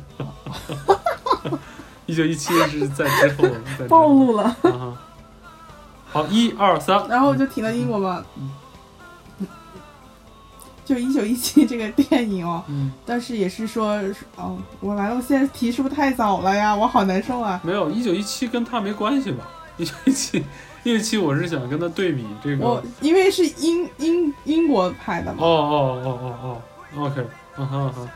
[2.05, 3.43] 一九一七是在之后，
[3.77, 4.43] 在之后暴露了。
[4.63, 4.97] 啊。
[6.11, 8.51] 好，一二三，然后我就提到英国嘛，嗯
[10.85, 13.97] 就《一九一七》这个电影哦，嗯，但是也是说，
[14.35, 16.75] 哦，我来了，我现在提是不是太早了呀？
[16.75, 17.59] 我好难受啊。
[17.63, 19.47] 没有，一九一七跟他没关系吧？
[19.77, 20.37] 一九一七，
[20.83, 22.63] 一九一七，我是想跟他对比这个。
[22.63, 27.25] 我哦因为是英英英国拍的嘛，哦哦哦哦哦，OK，
[27.57, 28.09] 嗯哼嗯哼。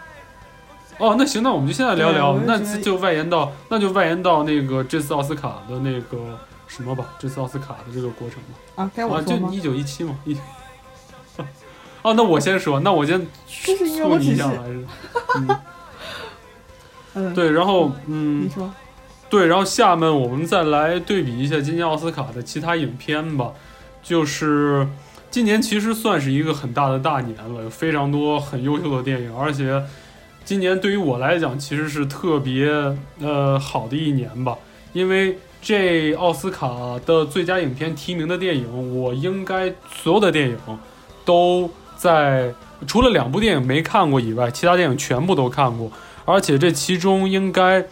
[0.98, 6.18] 哦，那行，那我们就现在聊聊，那就外延到，那就外延到那个这次奥斯卡的那个
[6.68, 8.84] 什么吧，这次奥斯卡的这个过程吧。
[8.84, 9.50] 啊，该我啊，说吗？
[9.50, 10.36] 就一九一七嘛，一。
[12.02, 13.20] 哦，那我先说，那我先
[13.64, 14.80] 就是因为促你一下来 着。
[15.38, 15.58] 嗯，
[17.16, 18.72] 嗯，对，然后嗯你，说，
[19.30, 23.52] 对，然后下面我们再来对比一下今年奥斯卡的其他影片吧。
[24.02, 24.88] 就是
[25.30, 29.84] 今年其实算是一个很大的大年了，有非常多很优秀的电影，而且
[30.48, 32.70] 今年对于我来讲其实是特别
[33.20, 34.58] 呃好的一年吧，
[34.94, 36.70] 因为这奥斯卡
[37.06, 40.58] 的最佳影片提名的电影，我应该所有的电影
[41.26, 42.54] 都在
[42.88, 45.92] 除了两部电影没看过以外，其他电影全部都看过，
[46.24, 47.84] 而且这其中应该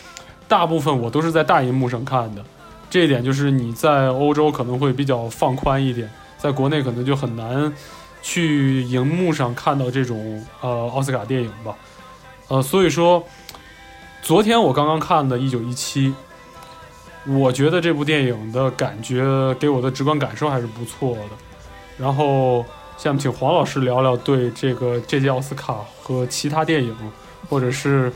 [0.47, 2.41] 大部分我都是在大银幕上看的。
[2.89, 7.73] 这一点就是你在欧洲可能会比较放宽一点，在国内可能就很难
[8.21, 11.75] 去荧幕上看到这种呃奥斯卡电影吧。
[12.47, 13.25] 呃，所以说，
[14.21, 16.13] 昨天我刚刚看的《一九一七》，
[17.33, 19.23] 我觉得这部电影的感觉
[19.55, 21.29] 给我的直观感受还是不错的。
[21.97, 22.63] 然后，
[22.97, 26.95] 下面请黄老师聊聊对这个这届奥斯卡和其他电影，
[27.49, 28.13] 或者是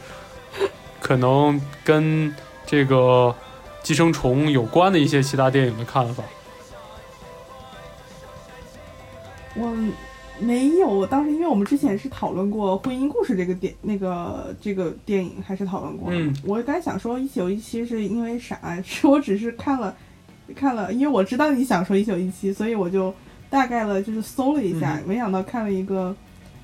[1.00, 2.36] 可能跟
[2.68, 2.96] 这个
[3.82, 6.24] 《寄生虫》有关的一些其他电影的看法。
[9.56, 9.68] 我
[10.42, 16.10] 没有，当时因为我们之前是讨论过《婚姻故事》这个电那个这个电影，还是讨论过。
[16.12, 18.82] 嗯，我刚才想说《一九一七》是因为啥？
[18.84, 19.96] 是我只是看了
[20.56, 23.14] 看了，因为我知道你想说《一九一七》，所以我就
[23.50, 26.16] 大概了就是搜了一下，嗯没想到看了一个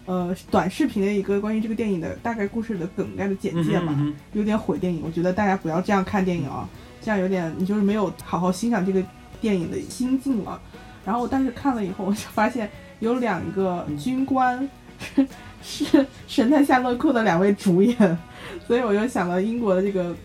[0.05, 5.01] 呃短视频的一个关于这个电影的大概故事的梗概的简介嘛，嗯有点毁电影。
[5.05, 6.67] 我觉得大家不要这样看电影啊，
[7.01, 9.03] 这样有点你就是没有好好欣赏这个
[9.41, 10.59] 电影的心境了。
[11.06, 14.68] 然后，但是看了以后，我就发现有两个军官
[14.99, 15.28] 是
[15.62, 15.86] 是
[16.28, 18.18] 《神探夏洛克》的两位主演，
[18.66, 20.16] 所以我就想到英国的这个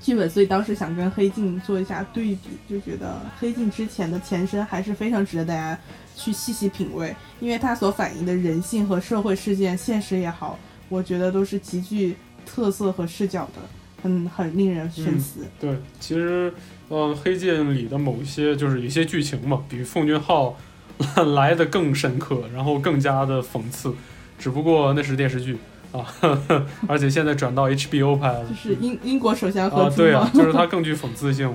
[0.00, 3.06] 剧本，所以当时想跟《黑镜》做一下对比，就觉得
[3.38, 5.78] 《黑镜》之前的前身还是非常值得大家
[6.14, 10.58] 去细细品味，因为它所反映的人性和社会事件、现实也好，
[10.88, 13.62] 我觉得都是极具特色和视角的，
[14.02, 15.40] 很很令人深思。
[15.60, 16.52] 对，其实，
[16.88, 20.56] 呃，《黑镜》里的某些就是有些剧情嘛，比奉俊昊
[21.34, 23.94] 来的更深刻，然后更加的讽刺。
[24.38, 25.58] 只不过那是电视剧，
[25.92, 26.04] 啊，
[26.88, 31.50] 而且现在转到 HBO 拍了，就是英英国首相合啊，对啊，就是它更具讽刺性。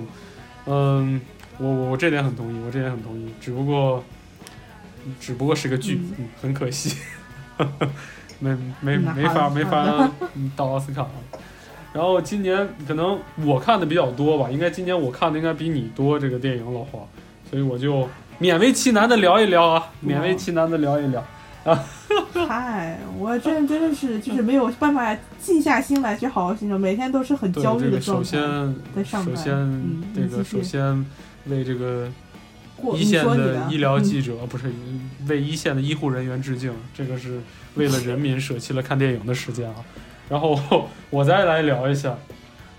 [0.67, 1.19] 嗯，
[1.57, 4.03] 我我我这点很同意，我这点很同意，只不过
[5.19, 6.95] 只不过是个剧，嗯嗯，很可惜，
[8.39, 11.11] 没没没法没法嗯到奥斯卡了。
[11.95, 17.01] 然后今年可能我看的比较多吧，应该今年我看的应该比你多这个电影老黄，
[17.49, 18.05] 所以我就
[18.37, 21.23] 勉为其难的聊一聊啊，勉为其难的聊一聊
[21.63, 21.81] 啊。
[22.49, 28.29] 嗨，我真真的是就是没有办法静下心来去好好欣赏，每天都是很，焦虑的状态。
[28.29, 31.05] 先在上班首先嗯这个首先
[31.45, 32.09] 为这个
[32.93, 34.69] 一线的的医疗嗯记者、不是
[35.29, 37.39] 为一线的医护人员致敬，这个是
[37.75, 39.75] 为了人民舍弃了看电影的时间啊。
[40.30, 40.59] 然后
[41.09, 42.15] 我再来聊一下，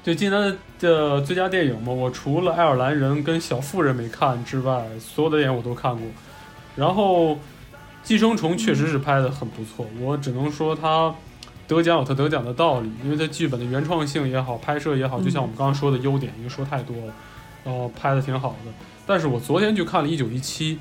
[0.03, 6.07] 就今年的最佳电影嘛，我除了《爱尔兰人》跟《小妇人》没看之外，所有的电影我都看过。
[6.75, 7.33] 然后
[8.03, 11.15] 《寄生虫》确实是拍的很不错，我只能说它
[11.67, 17.13] 得奖有它得奖的道理，因为它剧本的原创性也好，拍摄也好，就像我们刚刚说的优点，因为说太多了，
[17.65, 18.73] 然后拍的挺好的。
[19.07, 20.77] 但是我昨天去看了《一九一七》，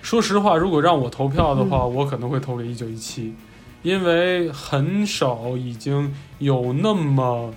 [0.00, 3.28] 说实话，如果让我投票的话，我可能会投给《一九一七》，
[3.82, 7.54] 因为很少已经有那么，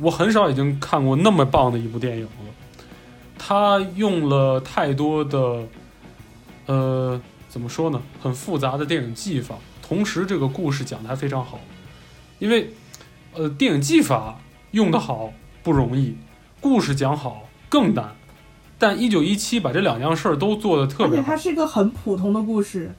[0.00, 2.30] 我很少已经看过那么棒的一部电影了。
[3.38, 5.66] 他用了太多的，
[6.66, 11.58] 呃，怎么说呢，很复杂的电影技法，同时这个故事讲的还非常好，
[12.38, 12.70] 因为，
[13.34, 14.38] 呃，电影技法
[14.70, 16.16] 用的好不容易，
[16.60, 18.14] 故事讲好更难。
[18.78, 22.94] 但一九一七把这两件事儿都做得特别好而且它，是一个很普通的故事，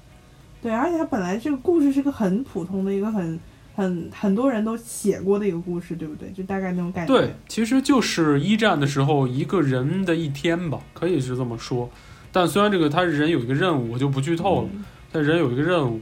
[0.63, 3.39] 对，而且它本来这个故事是个很普通的一个很
[3.75, 6.31] 很很多人都写过的一个故事，对不对？
[6.31, 7.13] 就大概那种感觉。
[7.13, 11.89] 对，其实就是一战的时候一个人的一天吧，可以是这么说。
[12.31, 14.69] 但虽然这个他人有一个任务，我就不剧透了。
[14.73, 14.85] 嗯
[15.15, 16.01] 但人有一个任务，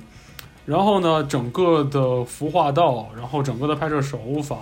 [0.65, 4.57] 然后呢，整个的服化道，然后整个的拍摄手法，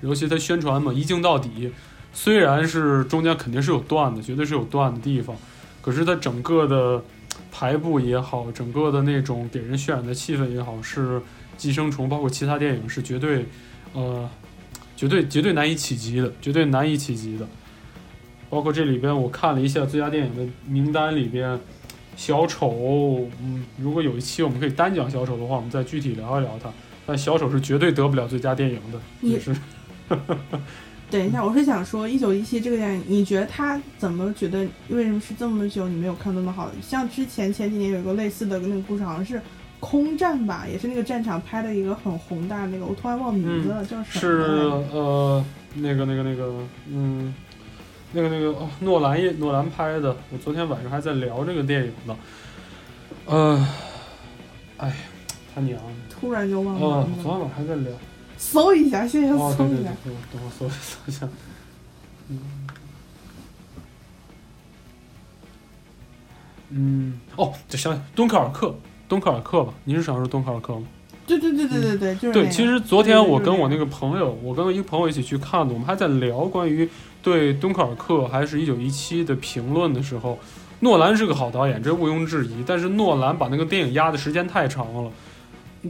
[0.00, 1.70] 尤其他宣传嘛，一镜到底。
[2.14, 5.36] 虽然是中间肯定是有断的，绝对是有断的地方，
[5.82, 7.04] 可是它整个的
[7.50, 11.18] 排布也好，整个的那种给人渲染的气氛也好，是
[11.56, 13.44] 《寄生虫》包括其他电影是绝对，
[13.92, 14.28] 呃，
[14.96, 17.46] 绝对绝对难以企及的，绝对难以企及的。
[18.48, 21.58] 包括这里边我看了一下最佳电影的名单里边，
[22.16, 26.70] 小丑，嗯，如果有一期我们可以单讲小丑的话，我们再具体聊一聊它。
[27.06, 29.54] 但小丑是绝对得不了最佳电影的，也是
[31.10, 36.70] 等一下，我是想说，一九一七这个电影，你觉得他怎么觉得为什么是这么久你没有看那么好？
[36.80, 39.42] 像之前前几年有一个类似的那个故事，好像是
[39.80, 44.28] 空战吧，也是那个战场拍的一个很宏大的那个，我突然忘名字了，叫什么是？
[44.92, 45.44] 呃
[45.74, 46.52] 那个那个那个
[46.88, 47.34] 嗯
[48.12, 52.16] 那个那个哦诺兰也诺兰拍的，我昨天晚上还在聊这个电影呢。
[53.26, 53.68] 呃，
[54.78, 54.94] 哎呀，
[55.54, 55.84] 他娘的！
[56.08, 57.22] 突然就忘了哦名，字了。
[57.22, 57.92] 昨天晚上还在聊。
[58.40, 59.90] 搜一下，现在哦，搜一下。
[59.90, 61.28] 哦对对对，等我搜一搜一下。
[62.30, 62.40] 嗯，
[66.70, 68.74] 嗯，哦，就想起敦刻尔克，
[69.06, 69.74] 敦刻尔克吧？
[69.84, 70.84] 您是想说敦刻尔克吗？
[71.26, 76.88] 对对对对对对，就是那对，其实昨天我跟我那个朋友，我跟一个朋友一起去看的，我们还在聊关于
[77.22, 80.38] 对敦刻尔克还是一九一七的评论的时候，
[80.80, 82.64] 诺兰是个好导演，这毋庸置疑。
[82.66, 85.12] 但是诺兰把那个电影压的时间太长了，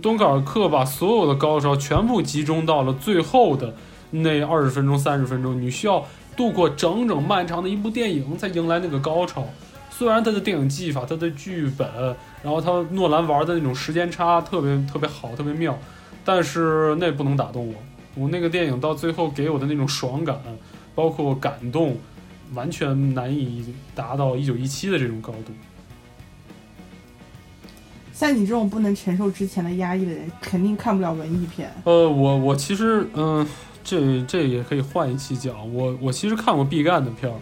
[0.00, 3.74] 敦刻尔克把所有的高潮全部集中到了最后的
[4.10, 9.44] 那二十分钟、三十分钟，你需要度过整整漫长的一部电影才迎来那个高潮。
[9.90, 11.86] 虽然他的电影技法、他的剧本，
[12.42, 15.76] 然后他诺兰玩的那种时间差特别特别好、特别妙，
[16.24, 17.74] 但是那不能打动我。
[18.14, 20.40] 我那个电影到最后给我的那种爽感，
[20.94, 21.98] 包括感动，
[22.54, 25.52] 完全难以达到一九一七的这种高度。
[28.20, 31.72] 像你这种不能承受之前的压抑的人，肯定看不了文艺片。
[31.84, 33.46] 呃，我我其实嗯、
[33.82, 35.54] 这这也可以换一期讲。
[35.74, 37.36] 我我其实看过毕赣的片儿，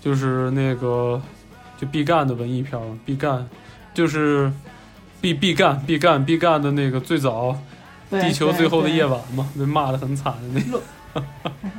[0.00, 1.20] 就是那个
[1.76, 3.46] 就毕赣的文艺片儿，毕赣
[3.92, 4.50] 就是
[5.20, 7.54] 毕毕赣毕赣毕赣的那个最早，
[8.22, 10.82] 《地球最后的夜晚。》嘛，被骂的很惨的那个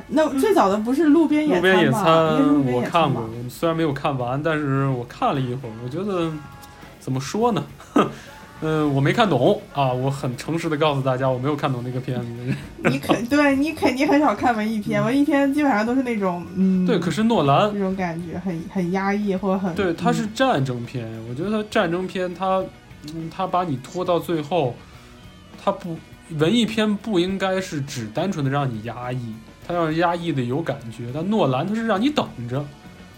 [0.09, 2.37] 那 最早的不是路边野餐吗？
[2.37, 6.31] 路边野餐，我看过虽然没有看完，但是我看了一会儿，我觉得
[7.07, 7.65] 怎么说呢？
[8.59, 9.93] 嗯，我没看懂啊！
[9.93, 12.55] 我很诚实的告诉大家，我没有看懂那个片子。
[12.89, 22.61] 你肯对你肯定很少看文艺片，文艺片基本上都是那种嗯，对，可是诺兰那种感觉很很压抑或者很对，它是嗯战争片，我觉得它战争片它，
[23.13, 24.75] 嗯，它把你拖到最后，
[25.63, 25.97] 它不
[26.31, 29.33] 文艺片不应该是只单纯的让你压抑，
[29.65, 31.05] 它要压抑的有感觉。
[31.13, 32.65] 但诺兰它是让你等着，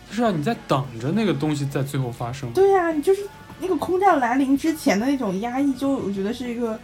[0.07, 2.51] 它是让你在等着那个东西在最后发生。
[2.51, 3.21] 对呀、你就是
[3.59, 6.79] 那个空战来临之前的那种压抑，就我觉得是一个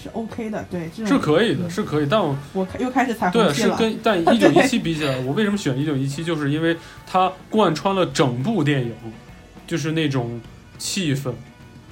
[0.00, 3.76] 是 OK 的，对，这种是可以的，嗯是可以，但我我又开始彩对虹屁了。
[3.76, 6.24] 是跟但 一九一七比起来，我为什么选一九一七？
[6.24, 8.92] 就是因为它贯穿了整部电影，
[9.66, 10.40] 就是那种
[10.78, 11.32] 气氛，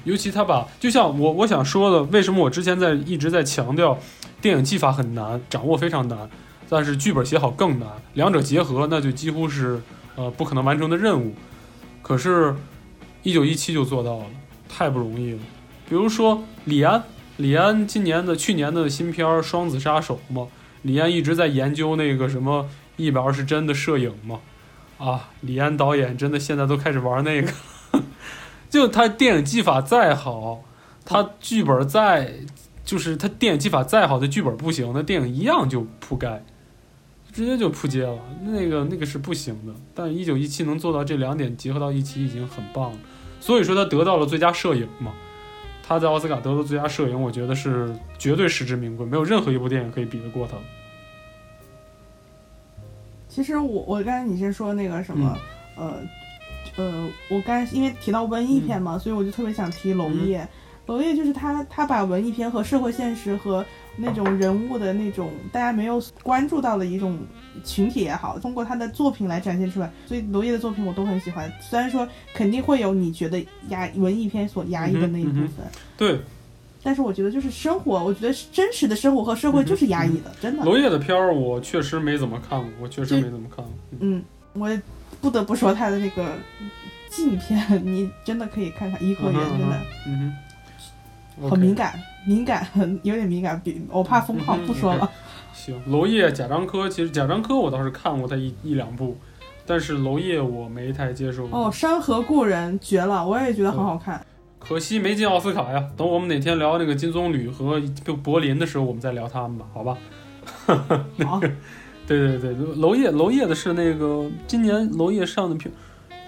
[0.05, 3.99] 尤其他把就像我我想说的，为什么我之前在一直在强调
[4.43, 6.28] 电影技法很难，掌握非常难，
[6.68, 9.80] 但是剧本写好更难，两者结合那就几乎是
[10.16, 11.35] 呃不可能完成的任务。
[12.03, 12.55] 可是，
[13.25, 14.27] 一九一七就做到了，
[14.68, 15.39] 太不容易了。
[15.89, 17.03] 比如说李安，
[17.39, 20.47] 李安今年的去年的新片《双子杀手》嘛，
[20.83, 24.41] 李安一直在研究那个什么一百二十帧的摄影嘛，
[24.99, 27.53] 啊，李安导演真的现在都开始玩那个，
[28.70, 30.62] 就他电影技法再好，
[31.05, 32.35] 他剧本再
[32.85, 36.45] 就是他电影技法再好，他剧本不行，那电影一样就铺盖，
[37.33, 39.72] 直接就扑街了，那个那个是不行的。
[39.95, 42.99] 但一九一七能做到这两点结合到一起已经很棒了，
[43.45, 45.12] 所以说他得到了最佳摄影嘛。
[45.86, 50.57] 他在奥斯卡得到最佳摄影，我觉得是绝对实至名归，没有任何一部电影可以比得过他。
[53.28, 55.36] 其实我我刚才你是说那个什么，
[55.76, 55.90] 嗯
[56.74, 60.49] 呃呃，我刚才因为提到文艺片嘛，所以我就特别想提娄嗯烨。
[60.86, 63.62] 娄烨就是他，他把文艺片和社会现实和
[63.97, 67.18] 那种人物的那种大家没有关注到的一种
[67.64, 69.90] 群体也好，通过他的作品来展现出来。
[70.07, 75.66] 所以娄烨的作品我都很喜欢，虽然说肯定会有你觉得压文艺片所压抑的那一部嗯分，
[75.97, 76.20] 对，
[76.82, 80.64] 但是我觉得就是生活，我觉得真实的生活和社会就是压抑的，真的。
[80.64, 83.74] 娄烨的片儿我确实没怎么看过，我确实没怎么看过。
[83.92, 84.24] 嗯嗯，
[84.55, 84.80] 我也
[85.20, 86.32] 不得不说他的那个
[87.09, 90.34] 镜片，你真的可以看看《颐和园》，真的嗯
[91.40, 95.11] 哼，很敏感，敏感，很有点敏感，比我怕封号，嗯不说了。
[95.53, 99.16] 行，娄烨、贾樟柯，其实贾樟柯我倒是看过他一一两部，
[99.64, 101.45] 但是娄烨我没太接受。
[101.47, 104.25] 哦，《山河故人》绝了，我也觉得很好看。
[104.59, 105.91] 可惜没进奥斯卡呀。
[105.97, 107.81] 等我们哪天聊那个金棕榈和
[108.22, 109.99] 柏林的时候，我们再聊他们吧，好吧？
[111.25, 111.39] 好，
[112.07, 115.72] 对对对，娄烨，娄烨的是那个今年娄烨上的片，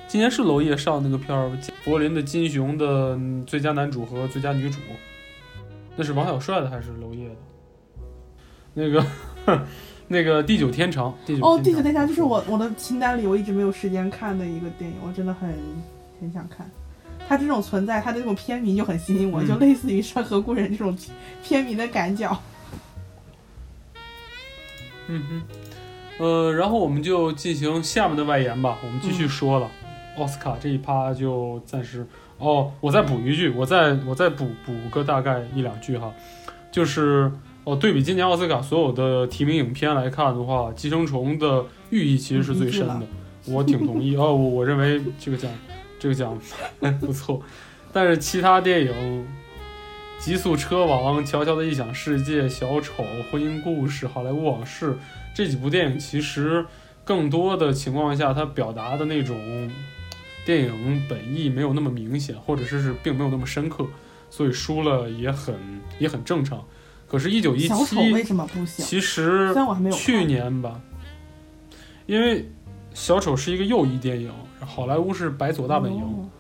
[0.07, 1.51] 今年是娄烨上那个片儿，
[1.85, 4.79] 柏林的金熊的最佳男主和最佳女主，
[5.97, 7.35] 那是王小帅的还是娄烨的？
[8.75, 9.07] 那个
[10.09, 15.53] 那个地久天长，地久哦，《地久天天长》就是我我的清单里我一直没有时间看的一个电影，我真的很
[16.21, 16.71] 很想看。
[17.29, 20.97] 它这种存在，它的这种片名就很吸引我，嗯就类似于《山河故人》这种
[21.43, 22.41] 片名的感脚。
[25.09, 25.43] 嗯哼，
[26.19, 29.69] 呃，然后我们就进行下面的外延吧，我们继续说了。
[30.19, 32.07] 奥斯卡这一趴就暂时
[32.39, 36.13] 哦，我再补一句，我再我再补补个大概一两句哈，
[36.71, 37.31] 就是
[37.65, 43.03] 哦，对比今年奥斯卡所有的提名影片来看的话，《寄生虫》的寓意其实是最深的，
[43.47, 44.17] 我挺同意。
[44.17, 45.51] 哦，我我认为这个奖
[45.99, 46.39] 这个奖
[47.01, 47.41] 不错，
[47.93, 49.27] 但是其他电影。
[50.25, 54.93] 《极速车王》《乔乔的异想世界》《小丑》《婚姻故事》《好莱坞往事》
[55.35, 56.65] 这几部电影，其实
[57.05, 59.37] 更多的情况下，它表达的那种
[60.47, 63.87] 电影本意没有那么明显，或者是是并没有那么深刻，
[64.31, 65.55] 所以输了也很
[65.99, 66.65] 也很正常。
[67.07, 68.85] 可是，一九一七什么不行？
[68.85, 69.55] 其实
[69.93, 70.81] 去年吧，
[72.07, 72.49] 因为
[72.95, 76.01] 小丑是一个右翼电影，好莱坞是白左大本营。
[76.01, 76.31] 哦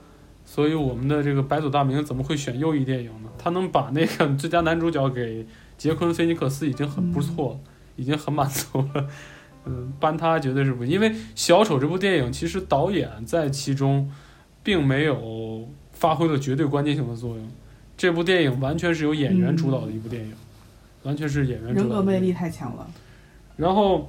[0.49, 3.28] 所以我们的这个白左大明怎么会选右翼电影呢？
[3.37, 5.45] 他能把那个最佳男主角给
[5.77, 7.59] 杰昆·菲尼克斯已经很不错了，
[7.97, 9.09] 已经很满足了。
[9.67, 14.09] 嗯，搬他绝对是不，因为《小丑》这部电影其实导演在其中
[14.63, 17.49] 并没有发挥了绝对关键性的作用。
[17.97, 20.33] 这部电影完全是由演员主导的一部电影，
[21.03, 22.87] 完全是演员主导的人格魅力太强了。
[23.57, 24.09] 然后，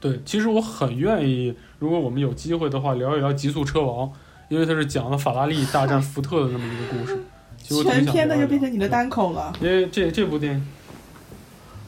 [0.00, 4.08] 对，其实我很愿意，如果我们有机会的话，聊一聊《极速车王》，
[4.48, 7.18] 因为它是讲了法拉利大战福特的那么一个故事。
[7.82, 9.52] 全篇的就变成你的单口了。
[9.60, 10.66] 因为这这部电影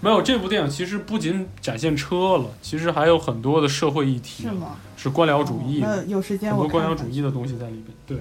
[0.00, 4.76] 没有这部电影，其实不仅展现车了，其实还有很多的社会议题是，吗？
[4.96, 7.86] 是官僚主义，那有时间很多官僚主义的东西在里边。
[8.06, 8.18] 对，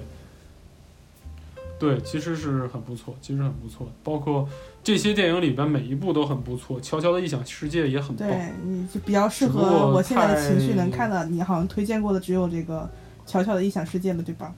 [1.79, 3.87] 对，其实是很不错，其实很不错。
[4.03, 4.47] 包括
[4.83, 8.27] 这些电影里边每一部都很不错，《乔乔的异想世界》也很棒。
[8.27, 11.25] 对，你就比较适合过我现在的情绪能看的。
[11.27, 12.89] 你好像推荐过的只有这个
[13.29, 14.51] 《乔乔的异想世界》了，对吧？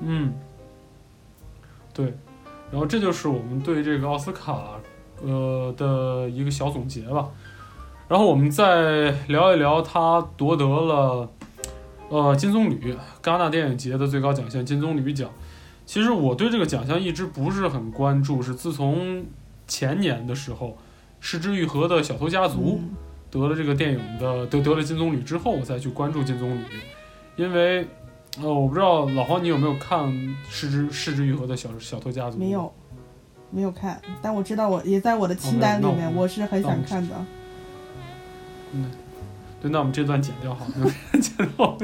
[0.00, 0.32] 嗯，
[1.94, 2.14] 对，
[2.72, 4.79] 然后这就是我们对这个奥斯卡
[5.22, 7.28] 呃的一个小总结吧。
[8.08, 11.30] 然后我们再聊一聊他夺得了
[12.08, 15.30] 呃金棕榈戛纳电影节的最高奖项金棕榈奖。
[15.86, 19.24] 其实我对这个奖项一直不是很关注，是自从
[19.66, 20.68] 前年的时候，
[21.20, 22.90] 《失之愈合的小偷家族》嗯
[23.30, 26.58] 得了这个电影的得得了金棕榈之后，我才去关注金棕榈，
[27.36, 27.86] 因为
[28.40, 30.04] 呃，我不知道老黄你有没有看
[30.48, 32.36] 《失之失之愈合的小小偷家族》？
[32.40, 32.72] 没有。
[33.50, 37.14] 没有看，但我知道我也在我的清单里面，我我是很想看的。
[38.72, 38.90] 嗯
[39.60, 40.90] 对，那我们这段剪掉好了，
[41.20, 41.76] 剪掉。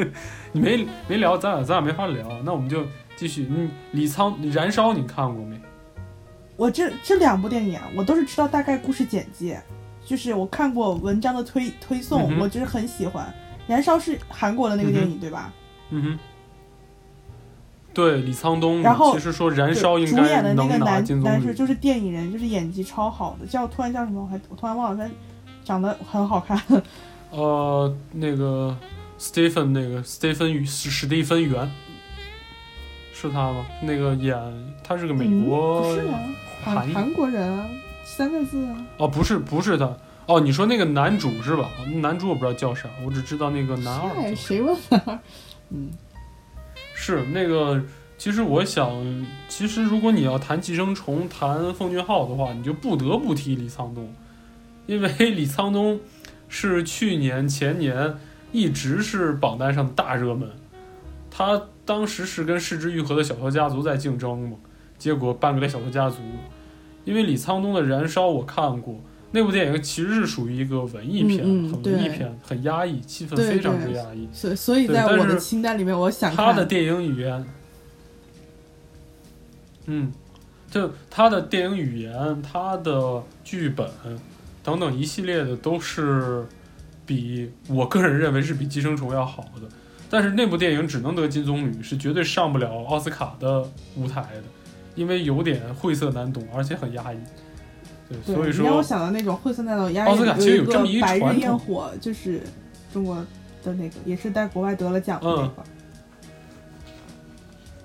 [0.52, 2.86] 你没没聊，咱俩咱俩没法聊，那我们就
[3.16, 3.46] 继续。
[3.50, 5.60] 嗯，李沧《燃烧》你看过没？
[6.56, 9.60] 我这这两部电影啊，我都是知道大概故事简介，
[10.06, 13.30] 就是我看过文章的推推送，嗯我就是很喜欢。
[13.66, 15.52] 燃烧是韩国的那个电影、对吧？
[15.90, 16.18] 嗯哼。
[17.96, 21.02] 对，李沧东然后其实说《燃烧》应主演的那个男。
[21.22, 24.20] 男士就是电影人，就是演技超好的，叫突然叫什么？
[24.20, 25.10] 我还我突然忘了，他
[25.64, 26.60] 长得很好看。
[27.32, 28.76] 呃，那个
[29.18, 31.72] Stephen，那个 Stephen 与史史蒂芬元，
[33.14, 33.64] 是他吗？
[33.82, 34.36] 那个演
[34.84, 36.20] 他是个美国、嗯、不是啊，
[36.62, 37.66] 韩韩韩国人啊，
[38.04, 38.76] 三个字啊。
[38.98, 39.90] 哦，不是不是他
[40.26, 41.70] 哦，你说那个男主是吧？
[42.02, 45.18] 男主我不知道叫啥，我只知道那个男二哎，谁问的？
[45.70, 45.90] 嗯，
[47.06, 47.80] 是那个。
[48.18, 48.90] 其实我想，
[49.46, 54.10] 其实如果你要谈《寄生虫》、谈奉俊昊的话，你就不得不提李沧东，
[54.86, 56.00] 因为 李沧东
[56.48, 58.14] 是去年、前年
[58.52, 60.48] 一直是榜单上的大热门。
[61.30, 64.56] 他当时是跟市之愈合的《小偷家族》在竞争嘛，
[64.96, 66.16] 结果颁给了《小偷家族》。
[67.04, 68.98] 因为李沧东的《燃烧》我看过，
[69.32, 74.26] 那部电影其实是属于一个文艺片，很文艺片，很压抑，气氛非常之压抑。
[74.32, 76.34] 所以所以在我的是清单里面，我想。
[76.34, 77.44] 他的电影语言，
[79.86, 80.10] 嗯，
[80.70, 83.86] 就他的电影语言、他的剧本
[84.62, 86.46] 等等一系列的都是
[87.04, 89.68] 比我个人认为是比《寄生虫》要好的。
[90.08, 94.44] 但是那部电影只能得金棕榈，是绝对上不了奥斯卡的舞台的，
[94.94, 97.18] 因为有点晦涩难懂，而且很压抑。
[98.08, 100.24] 对，所以你让我，想到那种晦涩那种压抑，有
[100.64, 102.40] 一这么一个白日焰火，就是
[102.92, 103.16] 中国
[103.62, 105.64] 的那个，也是在国外得了奖的那嗯个。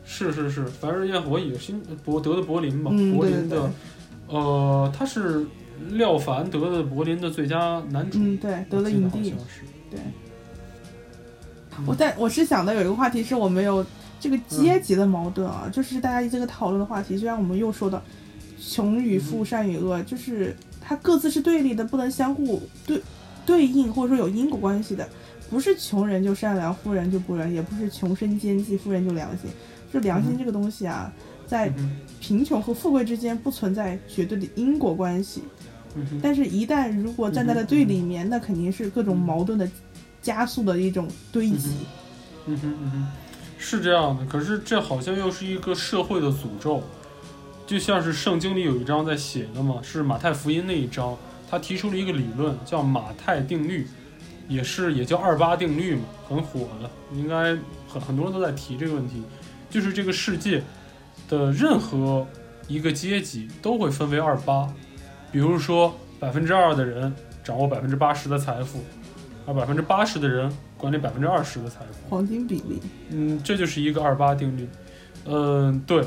[0.06, 1.73] 是是是，《白日焰火》也是
[2.03, 5.45] 博得的柏林嘛，嗯，柏林的对对对，呃，他是
[5.89, 9.34] 廖凡得的柏林的最佳男主，嗯对，得了影帝。
[9.89, 9.99] 对，
[11.77, 13.84] 嗯我在我是想到有一个话题是我们有
[14.19, 17.99] 这个阶级的矛盾啊，就是大家这个讨论的话题，就像我们又说到
[18.66, 23.02] 穷与富、善与恶，就是它各自是对立的，不能相互对
[23.46, 25.10] 对应或者说有因果关系的。
[25.50, 29.50] 不是穷人就善良，富人就不仁，也不是穷身奸计，富人就良心。
[29.92, 31.12] 就良心这个东西啊，
[31.46, 31.70] 在
[32.22, 35.42] 贫穷和富贵之间不存在绝对的因果关系。
[36.24, 39.70] 但是，一旦如果站在了对立面，那肯定是各种矛盾的
[40.22, 41.72] 加速的一种堆积。
[42.46, 43.08] 嗯哼嗯哼，
[43.58, 44.26] 是这样的。
[44.26, 46.82] 可是这好像又是一个社会的诅咒，
[47.72, 51.18] 就像是圣经里有一章在写的嘛，是马太福音那一章，
[51.49, 53.88] 他提出了一个理论叫马太定律，
[54.49, 57.57] 也是也叫二八定律嘛，很火的，应该
[57.88, 59.23] 很很多人都在提这个问题，
[59.69, 60.61] 就是这个世界
[61.30, 62.27] 的任何
[62.68, 64.68] 一个阶级都会分为二八，
[65.31, 68.84] 比如说百分之二的人掌握百分之八十的财富，
[69.45, 72.10] 而百分之八十的人管理百分之二十的财富。
[72.10, 72.81] 黄金比例，
[73.11, 74.68] 嗯，这就是一个二八定律。
[75.23, 76.03] 嗯，对，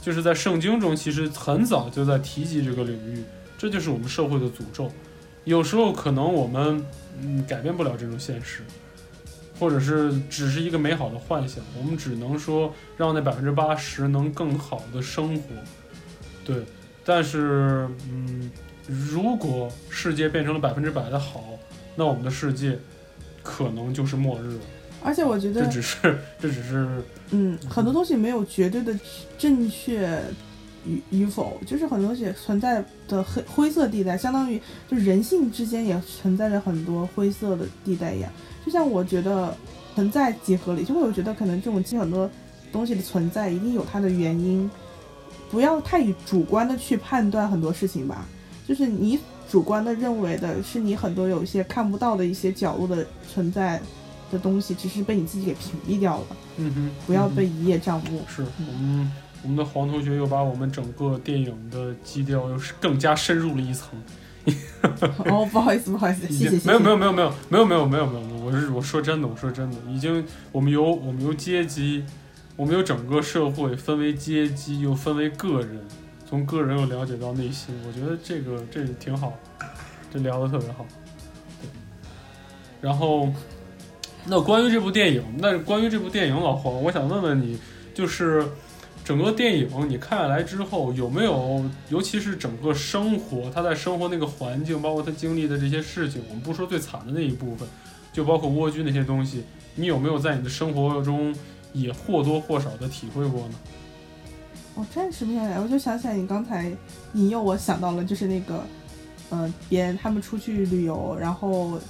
[0.00, 3.22] 就是在圣经中，其实很早就在提及这个领域，
[3.58, 4.90] 这就是我们社会的诅咒。
[5.44, 6.84] 有时候可能我们
[7.20, 8.62] 嗯改变不了这种现实，
[9.58, 15.54] 或者是只是一个美好的幻想，我们只能说让那百分之八十能更好的生活。
[16.44, 16.62] 对，
[17.04, 18.50] 但是嗯，
[18.86, 21.44] 如果世界变成了百分之百的好，
[21.96, 22.78] 那我们的世界
[23.42, 24.60] 可能就是末日了。
[25.02, 28.98] 而且我觉得这，只是这只是嗯，很多东西没有绝对的
[29.38, 30.20] 正确
[30.86, 34.60] 与与否，就是很多东西存在的黑灰色地带，相当于
[34.90, 38.30] 就人性之间也存在着很多灰色的地带一样。
[38.64, 39.56] 就像我觉得
[39.94, 42.30] 存在即合理，就会我觉得可能这种很多
[42.70, 44.70] 东西的存在一定有它的原因，
[45.50, 48.26] 不要太以主观的去判断很多事情吧。
[48.68, 49.18] 就是你
[49.50, 53.80] 主观的认为的是你很多有一些看不到的一些角落的存在
[54.30, 56.26] 的东西，只是被你自己给屏蔽掉了，
[56.56, 58.22] 嗯哼，不要被一叶障目。
[58.28, 59.12] 是我们
[59.42, 63.98] 我们的黄同学又把我们整个电影的基调又是更加深入了一层。
[65.26, 72.02] 哦，不好意思，不好意思，谢谢，没有没有没有没有没有没有没有没有，我是我说真的，我说真的，已经我们由我们由阶级，
[72.56, 75.80] 我们由整个社会分为阶级，又分为个人，
[76.28, 79.34] 从个人又了解到内心，我觉得这个这个挺好，
[80.12, 80.86] 这聊得特别好。
[81.60, 81.68] 对，
[82.80, 83.28] 然后
[84.26, 87.58] 那关于这部电影，那关于这部电影，老黄，我想问问你，
[87.94, 88.46] 就是。
[89.02, 97.66] 整个电影你看下来之后，有没有，尤其是整个生活，他在生活那个环境，包括他经历的这些事情，我们不说最惨的那一部分，
[98.12, 99.42] 就包括蜗居那些东西，
[99.74, 101.34] 你有没有在你的生活中
[101.72, 103.54] 也或多或少的体会过呢？
[104.76, 106.70] 我暂时没想来，我就想起来你刚才
[107.14, 108.62] 引诱我想到了，就是那个，
[109.30, 111.80] 嗯，别人他们出去旅游，然后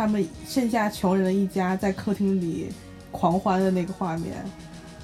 [0.00, 2.68] 他们剩下穷人的一家在客厅里
[3.12, 4.32] 狂欢的那个画面，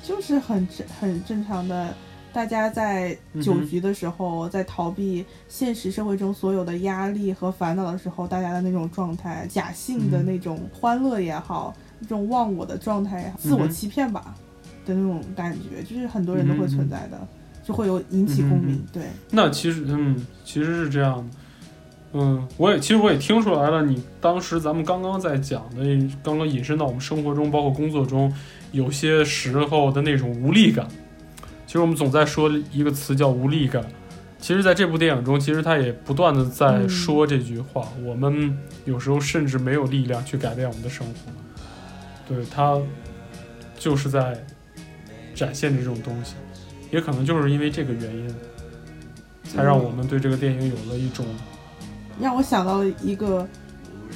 [0.03, 1.95] 就是很正很正常的，
[2.33, 14.35] 大家在酒局的时候，在逃避现实社会中所有的压力和烦恼的时候，大家的那种状态，假性的那种欢乐也好，那种忘我的状态也好，自我欺骗吧。
[14.87, 17.29] 的那种感觉，就是很多人都会存在的，
[17.63, 18.83] 就会有引起共鸣。
[18.91, 21.25] 对，那其实，嗯，其实是这样的，
[22.19, 25.85] 嗯，我也其实我也听出来了，你当时咱们刚刚在讲的，
[26.23, 28.33] 刚刚引申到我们生活中，包括工作中，
[28.73, 30.89] 有些时候的那种无力感。
[31.67, 33.85] 其实我们总在说一个词叫无力感，
[34.39, 37.89] 其实在这部电影中，其实他也不断的在说这句话。
[38.05, 41.15] 我们有时候甚至没有力量去改变我们的生活，
[42.29, 42.79] 对他
[43.79, 44.37] 就是在。
[45.35, 46.35] 展现这种东西，
[46.91, 48.35] 也可能就是因为这个原因，
[49.45, 51.27] 才让我们对这个电影有了一种，
[52.21, 53.47] 让我想到了一个，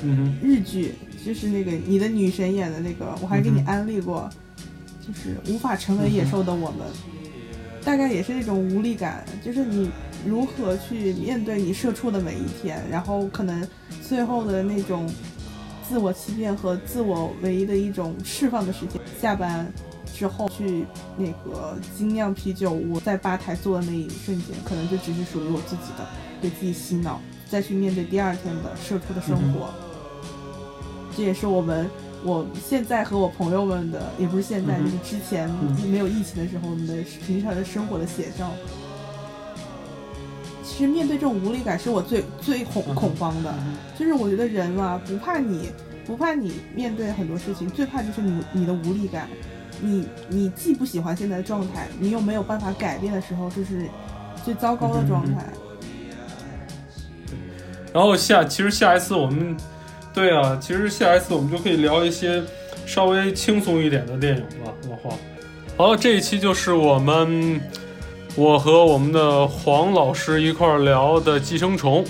[0.02, 0.94] 嗯日剧，
[1.24, 4.28] 就是那个你的女神演的那个，我还给你安利过，
[5.06, 6.86] 就是无法成为野兽的我们，
[7.84, 9.90] 大概也是那种无力感，就是你
[10.26, 13.66] 如何去面对你社畜的每一天，然后可能
[14.02, 15.08] 最后的那种
[15.88, 19.66] 自我欺骗和自我唯一的一种释放的时间，下班。
[20.12, 20.84] 之后去
[21.16, 26.06] 那个精酿啤酒屋，在吧台坐的那一瞬间，可能就只是属于我自己的，
[26.42, 27.18] 给自己洗脑，
[27.50, 29.68] 再去面对第二天的社畜的生活。
[31.16, 31.90] 这也是我们
[32.22, 35.50] 我现在和我朋友们的，也不是现在，就是之前
[35.90, 38.48] 没有疫情的时候，我们的平常的生活的写照。
[40.62, 43.52] 其实面对这种无力感，是我最最恐恐慌的。
[43.98, 45.70] 就是我觉得人嘛，不怕你
[46.06, 49.28] 不怕你面对很多事情，最怕就是你你的无力感。
[49.82, 53.88] 你你既不喜欢现在的状态，你又没有办法改变的时候，这是
[54.44, 55.44] 最糟糕的状态。
[57.92, 59.56] 然后下其实下一次我们，
[60.14, 62.42] 对啊，其实下一次我们就可以聊一些
[62.86, 64.74] 稍微轻松一点的电影了。
[64.88, 65.18] 老黄，
[65.76, 67.60] 好，这一期就是我们
[68.36, 72.04] 我和我们的黄老师一块儿聊的《寄生虫》，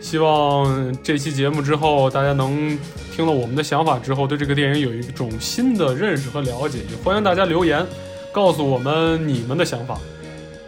[0.00, 2.78] 希望这期节目之后大家能。
[3.16, 7.86] 听了我们的想法之后，对这个电影有一种新的认识和了解，也欢迎大家留言
[8.32, 10.00] 告诉我们你们的想法。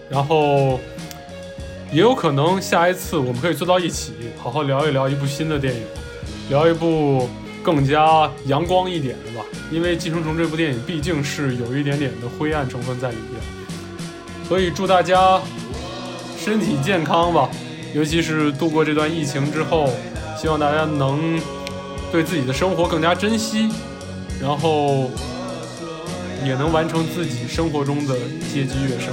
[0.08, 0.78] 然后，
[1.92, 5.82] 也有可能下一次我们可以坐到一起，好好聊一聊一部新的电影，
[6.48, 7.28] 聊一部
[7.62, 9.44] 更加阳光一点的吧。
[9.70, 13.42] 因为《寄生虫》这部电影毕竟是有一点点的灰暗成分在里边，
[14.48, 15.40] 所以祝大家
[16.38, 17.48] 身体健康吧，
[17.94, 19.88] 尤其是度过这段疫情之后，
[20.40, 21.40] 希望大家能。
[22.12, 23.68] 对自己的生活更加珍惜，
[24.40, 25.10] 然后
[26.44, 28.14] 也能完成自己生活中的
[28.54, 29.12] 阶级跃升。